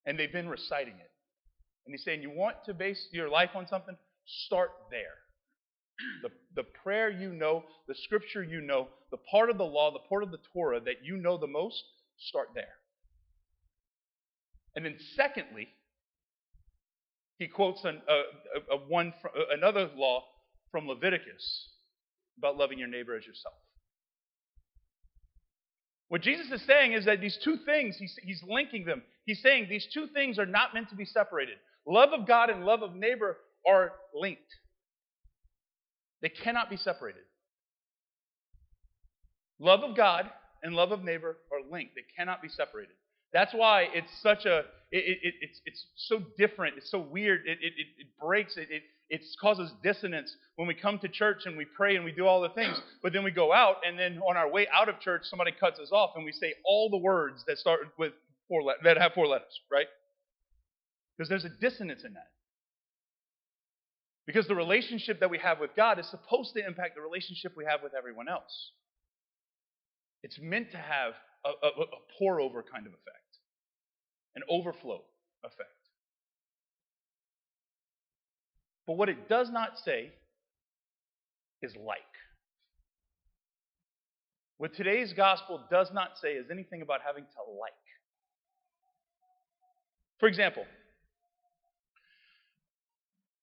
And 0.05 0.19
they've 0.19 0.31
been 0.31 0.49
reciting 0.49 0.93
it. 0.93 1.11
And 1.85 1.93
he's 1.93 2.03
saying, 2.03 2.21
You 2.21 2.31
want 2.31 2.57
to 2.65 2.73
base 2.73 3.07
your 3.11 3.29
life 3.29 3.51
on 3.55 3.67
something? 3.67 3.95
Start 4.45 4.71
there. 4.89 5.17
The, 6.23 6.29
the 6.55 6.67
prayer 6.83 7.09
you 7.09 7.31
know, 7.31 7.63
the 7.87 7.95
scripture 8.03 8.43
you 8.43 8.59
know, 8.59 8.89
the 9.11 9.17
part 9.31 9.49
of 9.49 9.57
the 9.57 9.63
law, 9.63 9.91
the 9.91 10.07
part 10.09 10.23
of 10.23 10.31
the 10.31 10.39
Torah 10.51 10.81
that 10.81 11.03
you 11.03 11.15
know 11.15 11.37
the 11.37 11.47
most, 11.47 11.81
start 12.17 12.49
there. 12.53 12.75
And 14.75 14.83
then, 14.83 14.97
secondly, 15.15 15.69
he 17.37 17.47
quotes 17.47 17.83
an, 17.85 18.01
a, 18.09 18.75
a, 18.75 18.77
one, 18.87 19.13
another 19.51 19.89
law 19.95 20.23
from 20.71 20.87
Leviticus 20.87 21.69
about 22.37 22.57
loving 22.57 22.77
your 22.77 22.89
neighbor 22.89 23.15
as 23.15 23.25
yourself. 23.25 23.55
What 26.09 26.21
Jesus 26.21 26.51
is 26.51 26.61
saying 26.67 26.93
is 26.93 27.05
that 27.05 27.21
these 27.21 27.37
two 27.43 27.57
things, 27.65 27.97
he's, 27.97 28.17
he's 28.21 28.43
linking 28.47 28.85
them. 28.85 29.01
He's 29.25 29.41
saying 29.41 29.67
these 29.69 29.87
two 29.93 30.07
things 30.07 30.37
are 30.37 30.45
not 30.45 30.73
meant 30.73 30.89
to 30.89 30.95
be 30.95 31.05
separated. 31.05 31.55
Love 31.87 32.09
of 32.13 32.27
God 32.27 32.49
and 32.49 32.65
love 32.65 32.81
of 32.81 32.95
neighbor 32.95 33.37
are 33.67 33.93
linked, 34.13 34.41
they 36.21 36.29
cannot 36.29 36.69
be 36.69 36.77
separated. 36.77 37.23
Love 39.59 39.81
of 39.81 39.95
God 39.95 40.29
and 40.63 40.75
love 40.75 40.91
of 40.91 41.03
neighbor 41.03 41.37
are 41.51 41.71
linked, 41.71 41.95
they 41.95 42.05
cannot 42.17 42.41
be 42.41 42.49
separated. 42.49 42.95
That's 43.33 43.53
why 43.53 43.87
it's 43.93 44.11
such 44.21 44.45
a, 44.45 44.59
it, 44.91 45.17
it, 45.21 45.33
it's, 45.41 45.61
it's 45.65 45.85
so 45.95 46.21
different, 46.37 46.75
it's 46.77 46.91
so 46.91 46.99
weird, 46.99 47.41
it, 47.45 47.57
it, 47.61 47.73
it 47.97 48.07
breaks, 48.19 48.57
it, 48.57 48.67
it, 48.71 48.83
it 49.09 49.21
causes 49.39 49.71
dissonance 49.83 50.35
when 50.55 50.67
we 50.67 50.73
come 50.73 50.99
to 50.99 51.07
church 51.07 51.45
and 51.45 51.57
we 51.57 51.65
pray 51.65 51.95
and 51.95 52.05
we 52.05 52.11
do 52.11 52.25
all 52.25 52.41
the 52.41 52.49
things, 52.49 52.81
but 53.03 53.13
then 53.13 53.23
we 53.23 53.31
go 53.31 53.53
out 53.53 53.77
and 53.87 53.99
then 53.99 54.19
on 54.19 54.37
our 54.37 54.49
way 54.49 54.67
out 54.73 54.89
of 54.89 54.99
church, 54.99 55.23
somebody 55.25 55.51
cuts 55.51 55.79
us 55.79 55.89
off 55.91 56.11
and 56.15 56.25
we 56.25 56.31
say 56.31 56.53
all 56.65 56.89
the 56.89 56.97
words 56.97 57.43
that 57.47 57.57
start 57.57 57.81
with 57.97 58.13
four 58.47 58.63
le- 58.63 58.75
that 58.83 58.97
have 58.97 59.13
four 59.13 59.27
letters, 59.27 59.59
right? 59.71 59.87
Because 61.17 61.29
there's 61.29 61.45
a 61.45 61.49
dissonance 61.49 62.03
in 62.03 62.13
that. 62.13 62.27
Because 64.25 64.47
the 64.47 64.55
relationship 64.55 65.19
that 65.19 65.29
we 65.29 65.37
have 65.37 65.59
with 65.59 65.75
God 65.75 65.99
is 65.99 66.07
supposed 66.09 66.53
to 66.55 66.65
impact 66.65 66.95
the 66.95 67.01
relationship 67.01 67.53
we 67.55 67.65
have 67.65 67.81
with 67.83 67.93
everyone 67.95 68.27
else. 68.27 68.71
It's 70.23 70.39
meant 70.41 70.71
to 70.71 70.77
have 70.77 71.13
a, 71.45 71.49
a, 71.49 71.69
a 71.69 71.85
pour 72.17 72.41
over 72.41 72.63
kind 72.63 72.87
of 72.87 72.93
effect, 72.93 73.39
an 74.35 74.41
overflow 74.49 75.03
effect. 75.43 75.69
But 78.87 78.97
what 78.97 79.09
it 79.09 79.29
does 79.29 79.51
not 79.51 79.77
say 79.83 80.11
is 81.61 81.75
like. 81.75 82.01
What 84.57 84.73
today's 84.73 85.13
gospel 85.13 85.63
does 85.69 85.91
not 85.93 86.17
say 86.21 86.29
is 86.33 86.47
anything 86.49 86.81
about 86.81 87.01
having 87.05 87.23
to 87.23 87.51
like. 87.59 87.73
For 90.19 90.27
example, 90.27 90.63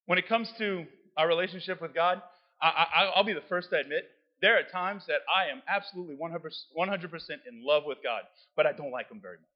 when 0.07 0.19
it 0.19 0.29
comes 0.29 0.51
to 0.59 0.87
our 1.17 1.29
relationship 1.29 1.81
with 1.81 1.95
God, 1.95 2.23
I, 2.61 3.13
will 3.17 3.25
be 3.25 3.33
the 3.33 3.43
first 3.49 3.71
to 3.71 3.77
admit 3.79 4.05
there 4.41 4.59
are 4.59 4.63
times 4.63 5.05
that 5.07 5.21
I 5.33 5.51
am 5.51 5.63
absolutely 5.69 6.17
100%, 6.17 6.41
100% 6.79 7.31
in 7.49 7.65
love 7.65 7.85
with 7.87 7.99
God, 8.03 8.23
but 8.57 8.67
I 8.67 8.73
don't 8.73 8.91
like 8.91 9.11
Him 9.11 9.21
very 9.21 9.37
much. 9.37 9.47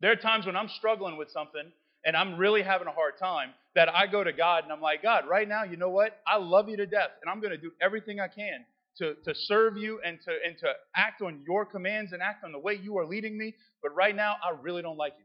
There 0.00 0.12
are 0.12 0.16
times 0.16 0.46
when 0.46 0.56
I'm 0.56 0.68
struggling 0.68 1.16
with 1.16 1.30
something 1.30 1.70
and 2.04 2.16
I'm 2.16 2.36
really 2.36 2.62
having 2.62 2.88
a 2.88 2.92
hard 2.92 3.18
time, 3.18 3.50
that 3.74 3.94
I 3.94 4.06
go 4.06 4.24
to 4.24 4.32
God 4.32 4.64
and 4.64 4.72
I'm 4.72 4.80
like, 4.80 5.02
God, 5.02 5.28
right 5.28 5.46
now, 5.46 5.64
you 5.64 5.76
know 5.76 5.90
what? 5.90 6.18
I 6.26 6.38
love 6.38 6.68
you 6.68 6.76
to 6.78 6.86
death, 6.86 7.10
and 7.20 7.30
I'm 7.30 7.40
going 7.40 7.52
to 7.52 7.58
do 7.58 7.72
everything 7.80 8.20
I 8.20 8.28
can 8.28 8.64
to, 8.98 9.14
to 9.24 9.34
serve 9.34 9.76
you 9.76 10.00
and 10.04 10.18
to, 10.24 10.30
and 10.46 10.56
to 10.58 10.72
act 10.96 11.22
on 11.22 11.42
your 11.46 11.64
commands 11.64 12.12
and 12.12 12.22
act 12.22 12.44
on 12.44 12.52
the 12.52 12.58
way 12.58 12.74
you 12.74 12.98
are 12.98 13.06
leading 13.06 13.36
me. 13.38 13.54
But 13.82 13.94
right 13.94 14.14
now, 14.14 14.36
I 14.44 14.54
really 14.60 14.82
don't 14.82 14.98
like 14.98 15.14
you. 15.18 15.24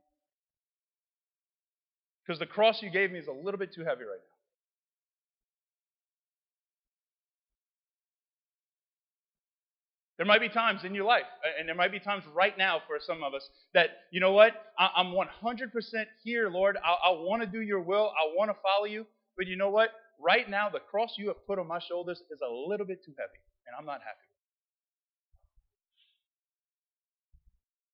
Because 2.25 2.39
the 2.39 2.45
cross 2.45 2.81
you 2.81 2.89
gave 2.89 3.11
me 3.11 3.19
is 3.19 3.27
a 3.27 3.31
little 3.31 3.59
bit 3.59 3.73
too 3.73 3.83
heavy 3.83 4.03
right 4.03 4.17
now. 4.17 4.35
There 10.17 10.25
might 10.25 10.39
be 10.39 10.47
times 10.47 10.85
in 10.85 10.95
your 10.95 11.03
life, 11.03 11.25
and 11.59 11.67
there 11.67 11.75
might 11.75 11.91
be 11.91 11.99
times 11.99 12.23
right 12.33 12.57
now 12.57 12.81
for 12.87 12.97
some 13.05 13.21
of 13.21 13.33
us 13.33 13.47
that, 13.73 13.89
you 14.11 14.21
know 14.21 14.31
what, 14.31 14.53
I'm 14.79 15.07
100% 15.07 15.27
here, 16.23 16.49
Lord. 16.49 16.77
I, 16.77 17.09
I 17.09 17.11
want 17.11 17.41
to 17.41 17.47
do 17.47 17.59
your 17.61 17.81
will. 17.81 18.13
I 18.17 18.33
want 18.33 18.49
to 18.49 18.55
follow 18.63 18.85
you. 18.85 19.05
But 19.37 19.47
you 19.47 19.57
know 19.57 19.69
what? 19.69 19.89
Right 20.17 20.49
now, 20.49 20.69
the 20.69 20.79
cross 20.79 21.15
you 21.17 21.27
have 21.27 21.45
put 21.45 21.59
on 21.59 21.67
my 21.67 21.79
shoulders 21.79 22.21
is 22.31 22.39
a 22.41 22.49
little 22.49 22.85
bit 22.85 23.03
too 23.03 23.13
heavy, 23.17 23.39
and 23.67 23.75
I'm 23.77 23.85
not 23.85 24.01
happy. 24.01 24.19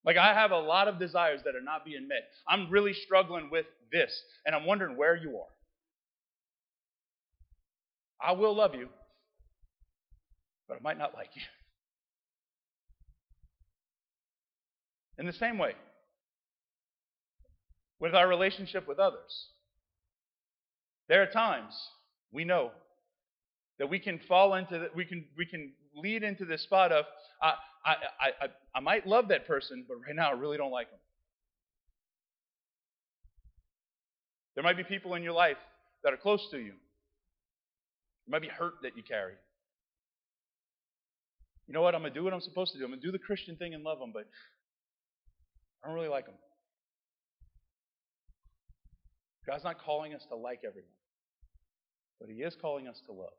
Like, 0.04 0.18
I 0.18 0.34
have 0.34 0.52
a 0.52 0.60
lot 0.60 0.88
of 0.88 0.98
desires 0.98 1.42
that 1.46 1.56
are 1.56 1.62
not 1.62 1.86
being 1.86 2.08
met. 2.08 2.24
I'm 2.48 2.72
really 2.72 2.94
struggling 2.94 3.50
with 3.52 3.68
this, 3.92 4.12
and 4.46 4.56
I'm 4.56 4.66
wondering 4.66 4.98
where 4.98 5.16
you 5.16 5.38
are. 5.38 5.54
I 8.24 8.32
will 8.34 8.56
love 8.56 8.74
you, 8.76 8.90
but 10.68 10.78
I 10.78 10.80
might 10.82 10.98
not 10.98 11.14
like 11.14 11.30
you. 11.36 11.42
In 15.20 15.28
the 15.28 15.34
same 15.34 15.60
way, 15.60 15.74
with 18.00 18.16
our 18.16 18.28
relationship 18.28 18.88
with 18.88 18.98
others, 18.98 19.50
there 21.08 21.22
are 21.22 21.28
times 21.28 21.74
we 22.32 22.44
know 22.44 22.72
that 23.82 23.88
we 23.88 23.98
can 23.98 24.20
fall 24.28 24.54
into 24.54 24.78
that 24.78 24.96
we 24.96 25.04
can 25.04 25.26
we 25.36 25.44
can 25.44 25.72
lead 25.96 26.22
into 26.22 26.46
this 26.46 26.62
spot 26.62 26.92
of 26.92 27.04
I, 27.42 27.54
I 27.84 27.96
I 28.22 28.48
I 28.76 28.80
might 28.80 29.08
love 29.08 29.30
that 29.30 29.48
person, 29.48 29.86
but 29.88 29.96
right 30.06 30.16
now 30.16 30.30
I 30.30 30.34
really 30.34 30.56
don't 30.56 30.70
like 30.70 30.92
them. 30.92 31.00
There 34.54 34.64
might 34.64 34.78
be 34.78 34.84
people 34.84 35.16
in 35.16 35.24
your 35.24 35.34
life 35.34 35.58
that 36.04 36.14
are 36.14 36.18
close 36.18 36.48
to 36.52 36.60
you. 36.60 36.74
There 38.28 38.30
might 38.30 38.44
be 38.44 38.50
hurt 38.50 38.76
that 38.84 38.96
you 38.96 39.02
carry. 39.02 39.34
You 41.66 41.74
know 41.74 41.82
what? 41.82 41.96
I'm 41.96 42.04
to 42.04 42.12
do 42.12 42.24
what 42.24 42.34
I'm 42.36 42.42
supposed 42.42 42.74
to 42.74 42.78
do. 42.78 42.86
I'm 42.86 42.92
to 42.92 42.98
do 42.98 43.12
the 43.12 43.18
Christian 43.18 43.56
thing 43.56 43.74
and 43.74 43.84
love 43.84 43.98
them, 43.98 44.12
but 44.14 44.28
I 45.84 45.88
don't 45.88 45.96
really 45.96 46.08
like 46.08 46.28
them. 46.28 46.36
God's 49.48 49.64
not 49.64 49.84
calling 49.84 50.14
us 50.14 50.22
to 50.30 50.36
like 50.36 50.60
everyone, 50.68 50.92
but 52.20 52.30
He 52.30 52.44
is 52.44 52.56
calling 52.62 52.88
us 52.88 53.02
to 53.08 53.12
love. 53.12 53.34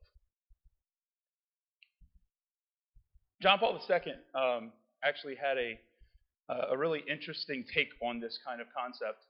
John 3.43 3.59
Paul 3.59 3.79
II 3.89 4.13
um, 4.35 4.73
actually 5.05 5.35
had 5.35 5.59
a, 5.59 5.79
a 6.71 6.79
really 6.79 7.03
interesting 7.11 7.65
take 7.75 7.89
on 8.03 8.21
this 8.21 8.39
kind 8.47 8.61
of 8.61 8.69
concept. 8.77 9.27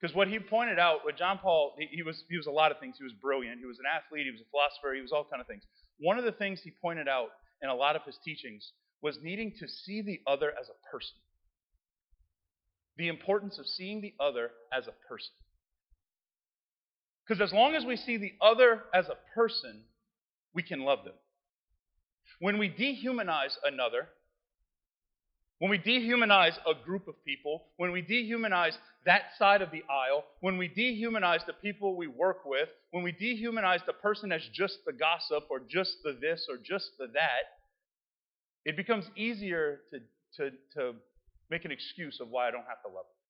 Because 0.00 0.16
what 0.16 0.26
he 0.26 0.38
pointed 0.40 0.80
out, 0.80 1.04
what 1.04 1.16
John 1.16 1.38
Paul, 1.38 1.74
he, 1.78 1.86
he, 1.86 2.02
was, 2.02 2.24
he 2.28 2.36
was 2.36 2.46
a 2.46 2.50
lot 2.50 2.72
of 2.72 2.80
things. 2.80 2.96
He 2.98 3.04
was 3.04 3.12
brilliant. 3.12 3.60
He 3.60 3.66
was 3.66 3.78
an 3.78 3.84
athlete. 3.86 4.26
He 4.26 4.32
was 4.32 4.40
a 4.40 4.50
philosopher. 4.50 4.94
He 4.94 5.00
was 5.00 5.12
all 5.12 5.24
kind 5.24 5.40
of 5.40 5.46
things. 5.46 5.62
One 6.00 6.18
of 6.18 6.24
the 6.24 6.32
things 6.32 6.60
he 6.64 6.72
pointed 6.82 7.06
out 7.06 7.28
in 7.62 7.68
a 7.68 7.74
lot 7.74 7.94
of 7.94 8.02
his 8.02 8.18
teachings 8.24 8.72
was 9.00 9.18
needing 9.22 9.52
to 9.60 9.68
see 9.68 10.02
the 10.02 10.20
other 10.26 10.50
as 10.50 10.66
a 10.68 10.90
person 10.90 11.14
the 12.96 13.08
importance 13.08 13.58
of 13.58 13.66
seeing 13.66 14.00
the 14.00 14.14
other 14.20 14.50
as 14.72 14.86
a 14.86 15.08
person. 15.08 15.32
Because 17.26 17.40
as 17.40 17.52
long 17.52 17.74
as 17.74 17.84
we 17.84 17.96
see 17.96 18.16
the 18.16 18.32
other 18.40 18.82
as 18.92 19.06
a 19.06 19.16
person, 19.34 19.84
we 20.54 20.62
can 20.62 20.80
love 20.80 21.04
them. 21.04 21.14
When 22.42 22.58
we 22.58 22.68
dehumanize 22.68 23.56
another, 23.64 24.08
when 25.60 25.70
we 25.70 25.78
dehumanize 25.78 26.58
a 26.66 26.74
group 26.84 27.06
of 27.06 27.14
people, 27.24 27.66
when 27.76 27.92
we 27.92 28.02
dehumanize 28.02 28.76
that 29.06 29.26
side 29.38 29.62
of 29.62 29.70
the 29.70 29.84
aisle, 29.88 30.24
when 30.40 30.58
we 30.58 30.68
dehumanize 30.68 31.46
the 31.46 31.52
people 31.52 31.94
we 31.94 32.08
work 32.08 32.44
with, 32.44 32.68
when 32.90 33.04
we 33.04 33.12
dehumanize 33.12 33.86
the 33.86 33.92
person 33.92 34.32
as 34.32 34.42
just 34.52 34.78
the 34.84 34.92
gossip 34.92 35.44
or 35.50 35.60
just 35.60 35.98
the 36.02 36.18
this 36.20 36.48
or 36.50 36.56
just 36.56 36.90
the 36.98 37.06
that, 37.14 37.60
it 38.64 38.76
becomes 38.76 39.04
easier 39.14 39.82
to, 39.90 40.00
to, 40.36 40.50
to 40.74 40.96
make 41.48 41.64
an 41.64 41.70
excuse 41.70 42.18
of 42.20 42.28
why 42.28 42.48
I 42.48 42.50
don't 42.50 42.66
have 42.66 42.82
to 42.82 42.88
love 42.88 43.04
them. 43.04 43.20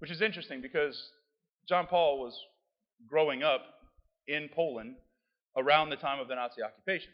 Which 0.00 0.10
is 0.10 0.20
interesting 0.20 0.60
because 0.60 1.02
John 1.66 1.86
Paul 1.86 2.20
was 2.20 2.38
growing 3.08 3.42
up 3.42 3.62
in 4.28 4.50
Poland 4.54 4.96
around 5.56 5.90
the 5.90 5.96
time 5.96 6.20
of 6.20 6.28
the 6.28 6.34
Nazi 6.34 6.62
occupation. 6.62 7.10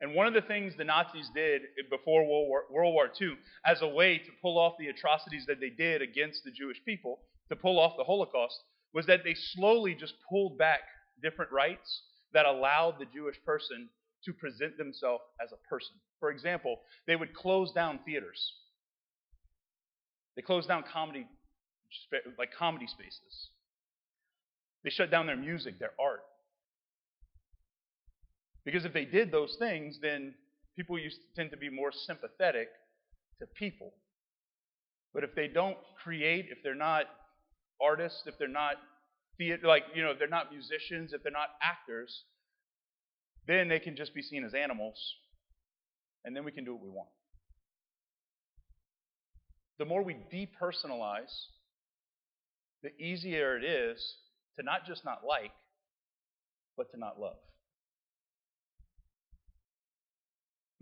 And 0.00 0.14
one 0.14 0.26
of 0.26 0.34
the 0.34 0.42
things 0.42 0.74
the 0.76 0.84
Nazis 0.84 1.30
did 1.34 1.62
before 1.88 2.22
World 2.22 2.48
War, 2.48 2.64
World 2.70 2.94
War 2.94 3.10
II, 3.20 3.36
as 3.64 3.80
a 3.80 3.88
way 3.88 4.18
to 4.18 4.30
pull 4.42 4.58
off 4.58 4.74
the 4.78 4.88
atrocities 4.88 5.46
that 5.46 5.60
they 5.60 5.70
did 5.70 6.02
against 6.02 6.44
the 6.44 6.50
Jewish 6.50 6.78
people, 6.84 7.20
to 7.48 7.56
pull 7.56 7.78
off 7.78 7.96
the 7.96 8.04
Holocaust, 8.04 8.58
was 8.92 9.06
that 9.06 9.24
they 9.24 9.34
slowly 9.34 9.94
just 9.94 10.14
pulled 10.28 10.58
back 10.58 10.80
different 11.22 11.52
rights 11.52 12.02
that 12.32 12.46
allowed 12.46 12.96
the 12.98 13.06
Jewish 13.14 13.36
person 13.46 13.88
to 14.24 14.32
present 14.32 14.76
themselves 14.76 15.22
as 15.42 15.52
a 15.52 15.68
person. 15.68 15.94
For 16.20 16.30
example, 16.30 16.80
they 17.06 17.16
would 17.16 17.34
close 17.34 17.72
down 17.72 18.00
theaters. 18.04 18.52
They 20.36 20.42
closed 20.42 20.68
down 20.68 20.84
comedy, 20.92 21.26
like 22.38 22.50
comedy 22.58 22.86
spaces. 22.86 23.50
They 24.82 24.90
shut 24.90 25.10
down 25.10 25.26
their 25.26 25.36
music, 25.36 25.78
their 25.78 25.92
art. 26.00 26.22
Because 28.64 28.84
if 28.84 28.92
they 28.92 29.04
did 29.04 29.30
those 29.30 29.56
things, 29.58 29.98
then 30.00 30.34
people 30.76 30.98
used 30.98 31.16
to 31.16 31.40
tend 31.40 31.50
to 31.50 31.56
be 31.56 31.68
more 31.70 31.92
sympathetic 31.92 32.68
to 33.40 33.46
people. 33.58 33.92
But 35.12 35.24
if 35.24 35.34
they 35.34 35.48
don't 35.48 35.76
create, 36.02 36.46
if 36.50 36.58
they're 36.62 36.74
not 36.74 37.04
artists, 37.80 38.22
if 38.26 38.38
they're 38.38 38.48
not 38.48 38.76
theater, 39.38 39.66
like 39.66 39.84
you 39.94 40.02
know, 40.02 40.10
if 40.10 40.18
they're 40.18 40.28
not 40.28 40.52
musicians, 40.52 41.12
if 41.12 41.22
they're 41.22 41.32
not 41.32 41.50
actors, 41.62 42.24
then 43.46 43.68
they 43.68 43.78
can 43.78 43.96
just 43.96 44.14
be 44.14 44.22
seen 44.22 44.44
as 44.44 44.54
animals, 44.54 44.96
and 46.24 46.34
then 46.34 46.44
we 46.44 46.52
can 46.52 46.64
do 46.64 46.74
what 46.74 46.82
we 46.82 46.90
want. 46.90 47.08
The 49.78 49.84
more 49.84 50.02
we 50.02 50.16
depersonalize, 50.32 51.32
the 52.82 52.90
easier 53.02 53.56
it 53.56 53.64
is 53.64 54.16
to 54.56 54.64
not 54.64 54.86
just 54.86 55.04
not 55.04 55.20
like, 55.26 55.52
but 56.76 56.90
to 56.92 56.98
not 56.98 57.20
love. 57.20 57.36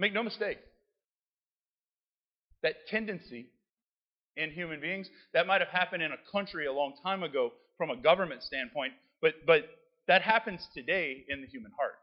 Make 0.02 0.14
no 0.14 0.24
mistake. 0.24 0.58
That 2.64 2.88
tendency 2.88 3.46
in 4.36 4.50
human 4.50 4.80
beings, 4.80 5.08
that 5.32 5.46
might 5.46 5.60
have 5.60 5.70
happened 5.70 6.02
in 6.02 6.10
a 6.10 6.16
country 6.32 6.66
a 6.66 6.72
long 6.72 6.94
time 7.04 7.22
ago 7.22 7.52
from 7.78 7.88
a 7.88 7.96
government 7.96 8.42
standpoint, 8.42 8.94
but, 9.20 9.34
but 9.46 9.62
that 10.08 10.22
happens 10.22 10.66
today 10.74 11.24
in 11.28 11.40
the 11.40 11.46
human 11.46 11.70
heart. 11.78 11.94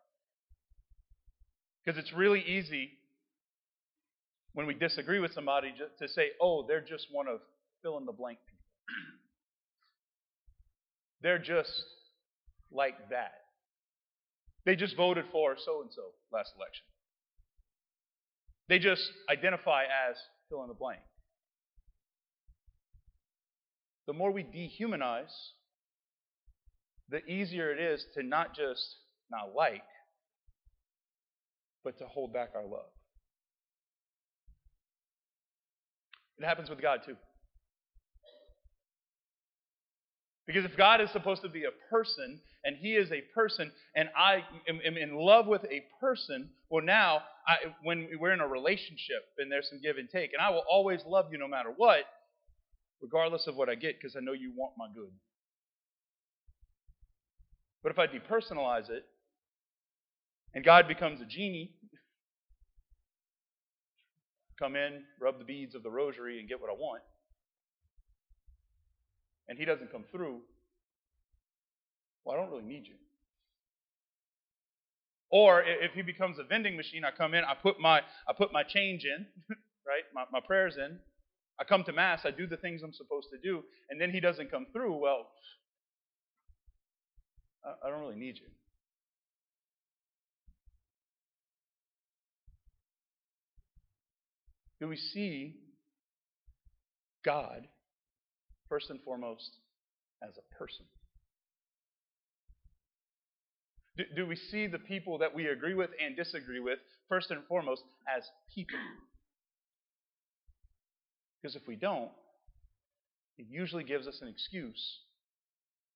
Because 1.84 2.00
it's 2.00 2.14
really 2.14 2.40
easy 2.40 2.92
when 4.54 4.66
we 4.66 4.76
disagree 4.76 5.20
with 5.20 5.34
somebody 5.34 5.74
to 6.00 6.08
say, 6.08 6.30
oh, 6.42 6.66
they're 6.66 6.80
just 6.80 7.08
one 7.12 7.28
of 7.28 7.42
fill 7.82 7.98
in 7.98 8.06
the 8.06 8.14
blank 8.14 8.38
people. 8.48 8.96
they're 11.22 11.38
just 11.38 11.84
like 12.72 13.10
that. 13.10 13.34
They 14.66 14.78
just 14.78 14.96
voted 14.96 15.26
for 15.34 15.58
so 15.58 15.82
and 15.82 15.90
so 15.94 16.14
last 16.32 16.54
election. 16.56 16.86
They 18.70 18.78
just 18.78 19.02
identify 19.30 19.84
as 19.84 20.16
fill 20.48 20.62
in 20.62 20.68
the 20.68 20.76
blank. 20.76 21.00
The 24.06 24.14
more 24.14 24.32
we 24.32 24.44
dehumanize, 24.44 25.34
the 27.10 27.26
easier 27.26 27.72
it 27.72 27.80
is 27.80 28.06
to 28.16 28.24
not 28.24 28.56
just 28.56 28.84
not 29.32 29.56
like, 29.56 29.84
but 31.84 31.98
to 31.98 32.06
hold 32.06 32.32
back 32.32 32.50
our 32.56 32.64
love. 32.64 32.90
It 36.38 36.46
happens 36.46 36.70
with 36.70 36.82
God 36.82 37.02
too. 37.06 37.16
Because 40.46 40.66
if 40.66 40.78
God 40.78 41.02
is 41.02 41.12
supposed 41.12 41.42
to 41.42 41.50
be 41.50 41.64
a 41.64 41.92
person, 41.92 42.40
and 42.64 42.76
He 42.76 42.96
is 42.96 43.12
a 43.12 43.22
person, 43.34 43.72
and 43.96 44.10
I 44.18 44.44
am, 44.68 44.80
am 44.86 44.98
in 44.98 45.16
love 45.16 45.48
with 45.48 45.64
a 45.66 45.84
person, 46.00 46.50
well, 46.70 46.84
now, 46.84 47.22
I, 47.48 47.56
when 47.84 48.10
we're 48.20 48.34
in 48.34 48.42
a 48.42 48.48
relationship 48.48 49.24
and 49.38 49.52
there's 49.52 49.70
some 49.70 49.80
give 49.82 49.98
and 49.98 50.10
take, 50.10 50.34
and 50.34 50.42
I 50.42 50.50
will 50.50 50.64
always 50.70 51.02
love 51.06 51.28
you 51.32 51.38
no 51.38 51.48
matter 51.48 51.74
what, 51.76 52.02
regardless 53.02 53.48
of 53.48 53.56
what 53.56 53.70
I 53.70 53.76
get, 53.76 53.96
because 54.00 54.16
I 54.16 54.20
know 54.20 54.34
you 54.34 54.52
want 54.56 54.74
my 54.78 54.88
good. 54.94 55.12
But 57.82 57.94
if 57.94 58.00
I 58.00 58.08
depersonalize 58.08 58.90
it, 58.90 59.06
and 60.54 60.66
God 60.66 60.88
becomes 60.88 61.22
a 61.22 61.26
genie, 61.26 61.72
come 64.60 64.76
in, 64.76 65.04
rub 65.22 65.40
the 65.40 65.46
beads 65.46 65.76
of 65.76 65.84
the 65.84 65.90
rosary, 65.90 66.40
and 66.40 66.50
get 66.50 66.60
what 66.60 66.70
I 66.70 66.74
want, 66.74 67.04
and 69.48 69.58
He 69.58 69.64
doesn't 69.64 69.92
come 69.92 70.04
through, 70.12 70.42
well, 72.24 72.36
I 72.36 72.40
don't 72.40 72.52
really 72.52 72.64
need 72.64 72.88
you. 72.88 72.96
Or 75.32 75.62
if 75.62 75.92
he 75.94 76.02
becomes 76.02 76.40
a 76.40 76.44
vending 76.44 76.76
machine, 76.76 77.04
I 77.06 77.12
come 77.16 77.34
in, 77.34 77.44
I 77.44 77.54
put 77.54 77.80
my 77.80 78.00
I 78.28 78.34
put 78.36 78.52
my 78.52 78.64
change 78.64 79.04
in, 79.06 79.26
right? 79.88 80.04
My, 80.14 80.24
my 80.32 80.40
prayers 80.46 80.76
in. 80.78 80.98
I 81.60 81.66
come 81.66 81.84
to 81.84 81.94
mass, 81.94 82.22
I 82.24 82.32
do 82.32 82.48
the 82.48 82.58
things 82.58 82.82
I'm 82.84 82.94
supposed 82.94 83.28
to 83.32 83.38
do, 83.38 83.64
and 83.90 84.00
then 84.00 84.12
he 84.12 84.20
doesn't 84.20 84.50
come 84.50 84.66
through. 84.72 84.96
Well, 84.98 85.28
I, 87.66 87.88
I 87.88 87.90
don't 87.92 88.00
really 88.00 88.16
need 88.16 88.38
you. 88.38 88.48
Do 94.80 94.88
we 94.88 94.96
see 94.96 95.58
God 97.26 97.68
first 98.70 98.90
and 98.90 99.02
foremost 99.02 99.58
as 100.24 100.36
a 100.38 100.56
person? 100.56 100.86
Do, 104.00 104.06
do 104.16 104.26
we 104.26 104.38
see 104.38 104.66
the 104.66 104.80
people 104.80 105.18
that 105.18 105.36
we 105.36 105.48
agree 105.48 105.74
with 105.74 105.90
and 106.02 106.16
disagree 106.16 106.62
with, 106.62 106.80
first 107.10 107.32
and 107.32 107.42
foremost, 107.50 107.84
as 108.08 108.24
people? 108.56 108.80
Because 111.42 111.58
if 111.58 111.68
we 111.68 111.76
don't, 111.76 112.10
it 113.38 113.48
usually 113.50 113.84
gives 113.84 114.08
us 114.08 114.20
an 114.22 114.30
excuse 114.30 115.00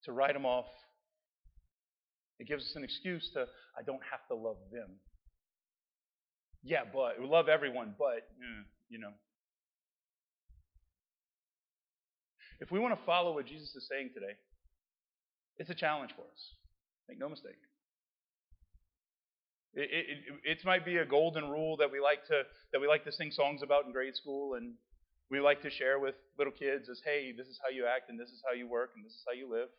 to 0.04 0.12
write 0.12 0.34
them 0.34 0.46
off. 0.46 0.66
It 2.39 2.48
gives 2.50 2.66
us 2.66 2.74
an 2.76 2.84
excuse 2.84 3.30
to, 3.36 3.46
I 3.80 3.84
don't 3.86 4.02
have 4.12 4.28
to 4.28 4.36
love 4.36 4.58
them. 4.70 4.89
Yeah, 6.62 6.82
but 6.92 7.22
we 7.22 7.26
love 7.26 7.48
everyone, 7.48 7.96
but, 7.98 8.28
mm, 8.36 8.63
you 8.89 9.00
know. 9.00 9.13
If 12.60 12.70
we 12.70 12.80
want 12.80 13.00
to 13.00 13.06
follow 13.06 13.34
what 13.34 13.46
Jesus 13.46 13.74
is 13.76 13.88
saying 13.89 14.10
today, 14.13 14.34
it's 15.58 15.70
a 15.70 15.76
challenge 15.76 16.12
for 16.18 16.24
us. 16.24 16.52
Make 17.08 17.18
no 17.18 17.30
mistake. 17.30 17.56
It, 19.75 19.89
it, 19.91 20.59
it, 20.59 20.65
might 20.65 20.86
be 20.86 20.97
a 20.97 21.05
golden 21.05 21.49
rule 21.49 21.77
that 21.77 21.91
we 21.91 21.99
like 21.99 22.25
to 22.27 22.43
that 22.71 22.79
we 22.79 22.88
like 22.88 23.03
to 23.05 23.12
sing 23.12 23.31
songs 23.31 23.62
about 23.63 23.86
in 23.86 23.91
grade 23.91 24.15
school, 24.15 24.53
and 24.53 24.73
we 25.31 25.39
like 25.39 25.63
to 25.63 25.71
share 25.71 25.99
with 25.99 26.13
little 26.38 26.53
kids 26.53 26.89
as, 26.89 27.01
"Hey, 27.03 27.33
this 27.36 27.47
is 27.47 27.59
how 27.63 27.69
you 27.69 27.88
act, 27.88 28.09
and 28.09 28.19
this 28.19 28.29
is 28.29 28.43
how 28.47 28.53
you 28.53 28.67
work, 28.67 28.91
and 28.95 29.03
this 29.03 29.13
is 29.13 29.23
how 29.27 29.33
you 29.33 29.51
live." 29.51 29.69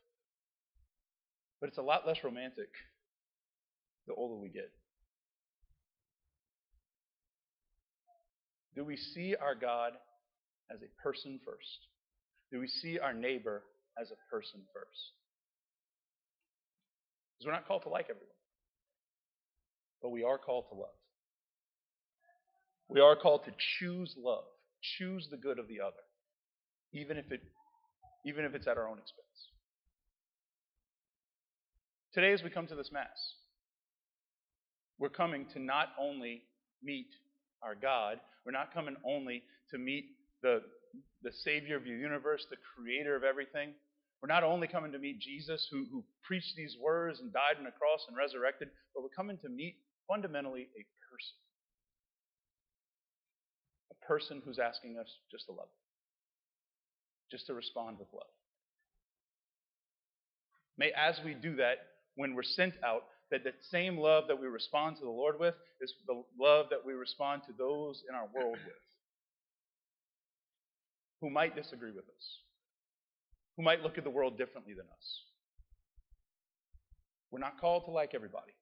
But 1.61 1.69
it's 1.69 1.79
a 1.79 1.83
lot 1.83 2.07
less 2.07 2.19
romantic 2.25 2.69
the 4.09 4.15
older 4.15 4.35
we 4.35 4.49
get. 4.49 4.71
Do 8.75 8.85
we 8.85 8.97
see 8.97 9.37
our 9.37 9.55
God 9.55 9.93
as 10.73 10.81
a 10.83 11.03
person 11.03 11.39
first? 11.45 11.87
Do 12.51 12.59
we 12.59 12.67
see 12.67 12.99
our 12.99 13.15
neighbor 13.15 13.63
as 13.97 14.11
a 14.11 14.19
person 14.29 14.61
first? 14.75 15.13
Because 17.39 17.47
we're 17.47 17.53
not 17.53 17.69
called 17.69 17.85
to 17.85 17.89
like 17.91 18.07
everyone 18.11 18.35
but 20.05 20.11
we 20.11 20.23
are 20.23 20.37
called 20.37 20.67
to 20.69 20.75
love. 20.75 20.95
We 22.89 23.01
are 23.01 23.17
called 23.17 23.47
to 23.47 23.53
choose 23.81 24.15
love, 24.23 24.45
choose 24.99 25.27
the 25.31 25.39
good 25.39 25.59
of 25.59 25.67
the 25.67 25.81
other, 25.81 26.05
even 26.93 27.17
if 27.17 27.33
it 27.33 27.41
even 28.27 28.45
if 28.45 28.55
it's 28.55 28.67
at 28.67 28.77
our 28.77 28.87
own 28.87 28.99
expense. 28.99 29.49
Today, 32.13 32.33
as 32.33 32.43
we 32.43 32.51
come 32.51 32.67
to 32.67 32.75
this 32.75 32.91
Mass, 32.93 33.35
we're 34.99 35.09
coming 35.09 35.47
to 35.55 35.59
not 35.59 35.89
only 35.99 36.43
meet 36.83 37.09
our 37.63 37.75
God, 37.75 38.21
we're 38.45 38.53
not 38.53 38.75
coming 38.75 38.97
only 39.07 39.43
to 39.71 39.79
meet 39.79 40.05
the, 40.43 40.61
the 41.23 41.33
Savior 41.33 41.77
of 41.77 41.85
the 41.85 41.91
universe, 41.91 42.47
the 42.51 42.57
creator 42.77 43.17
of 43.17 43.25
everything. 43.25 43.73
We're 44.23 44.29
not 44.29 44.45
only 44.45 44.69
coming 44.69 44.93
to 44.93 44.99
meet 44.99 45.19
Jesus, 45.21 45.67
who, 45.71 45.87
who 45.91 46.05
preached 46.23 46.57
these 46.57 46.77
words 46.81 47.21
and 47.21 47.33
died 47.33 47.57
on 47.59 47.67
a 47.67 47.73
cross 47.73 48.05
and 48.09 48.17
resurrected, 48.17 48.69
but 48.95 49.03
we're 49.03 49.11
coming 49.11 49.39
to 49.43 49.49
meet 49.49 49.77
fundamentally 50.09 50.69
a 50.79 50.83
person. 51.11 51.37
A 53.91 54.07
person 54.07 54.43
who's 54.45 54.59
asking 54.59 54.99
us 54.99 55.09
just 55.31 55.47
to 55.47 55.53
love, 55.53 55.69
just 57.31 57.47
to 57.47 57.55
respond 57.55 57.99
with 57.99 58.09
love. 58.13 58.27
May, 60.77 60.91
as 60.97 61.21
we 61.25 61.35
do 61.35 61.57
that, 61.57 61.79
when 62.17 62.35
we're 62.35 62.43
sent 62.43 62.75
out, 62.85 63.05
that 63.31 63.43
the 63.43 63.53
same 63.71 63.97
love 63.97 64.25
that 64.29 64.41
we 64.41 64.47
respond 64.47 64.97
to 64.97 65.03
the 65.03 65.11
Lord 65.11 65.41
with 65.41 65.55
is 65.81 65.93
the 66.07 66.23
love 66.39 66.67
that 66.71 66.85
we 66.85 66.93
respond 66.93 67.43
to 67.47 67.53
those 67.57 68.03
in 68.09 68.15
our 68.15 68.29
world 68.35 68.59
with 68.65 68.75
who 71.21 71.31
might 71.31 71.57
disagree 71.57 71.91
with 71.91 72.05
us, 72.05 72.39
who 73.57 73.63
might 73.63 73.83
look 73.83 73.97
at 73.97 74.05
the 74.05 74.11
world 74.11 74.37
differently 74.37 74.75
than 74.75 74.85
us. 74.85 75.21
We're 77.31 77.39
not 77.41 77.59
called 77.59 77.87
to 77.87 77.91
like 77.91 78.11
everybody. 78.15 78.53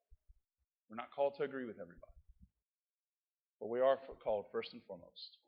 We're 0.93 0.97
not 0.97 1.11
called 1.11 1.33
to 1.39 1.45
agree 1.45 1.65
with 1.65 1.81
everybody. 1.81 2.13
But 3.59 3.71
we 3.71 3.81
are 3.81 3.97
called 4.23 4.45
first 4.53 4.75
and 4.75 4.83
foremost. 4.85 5.39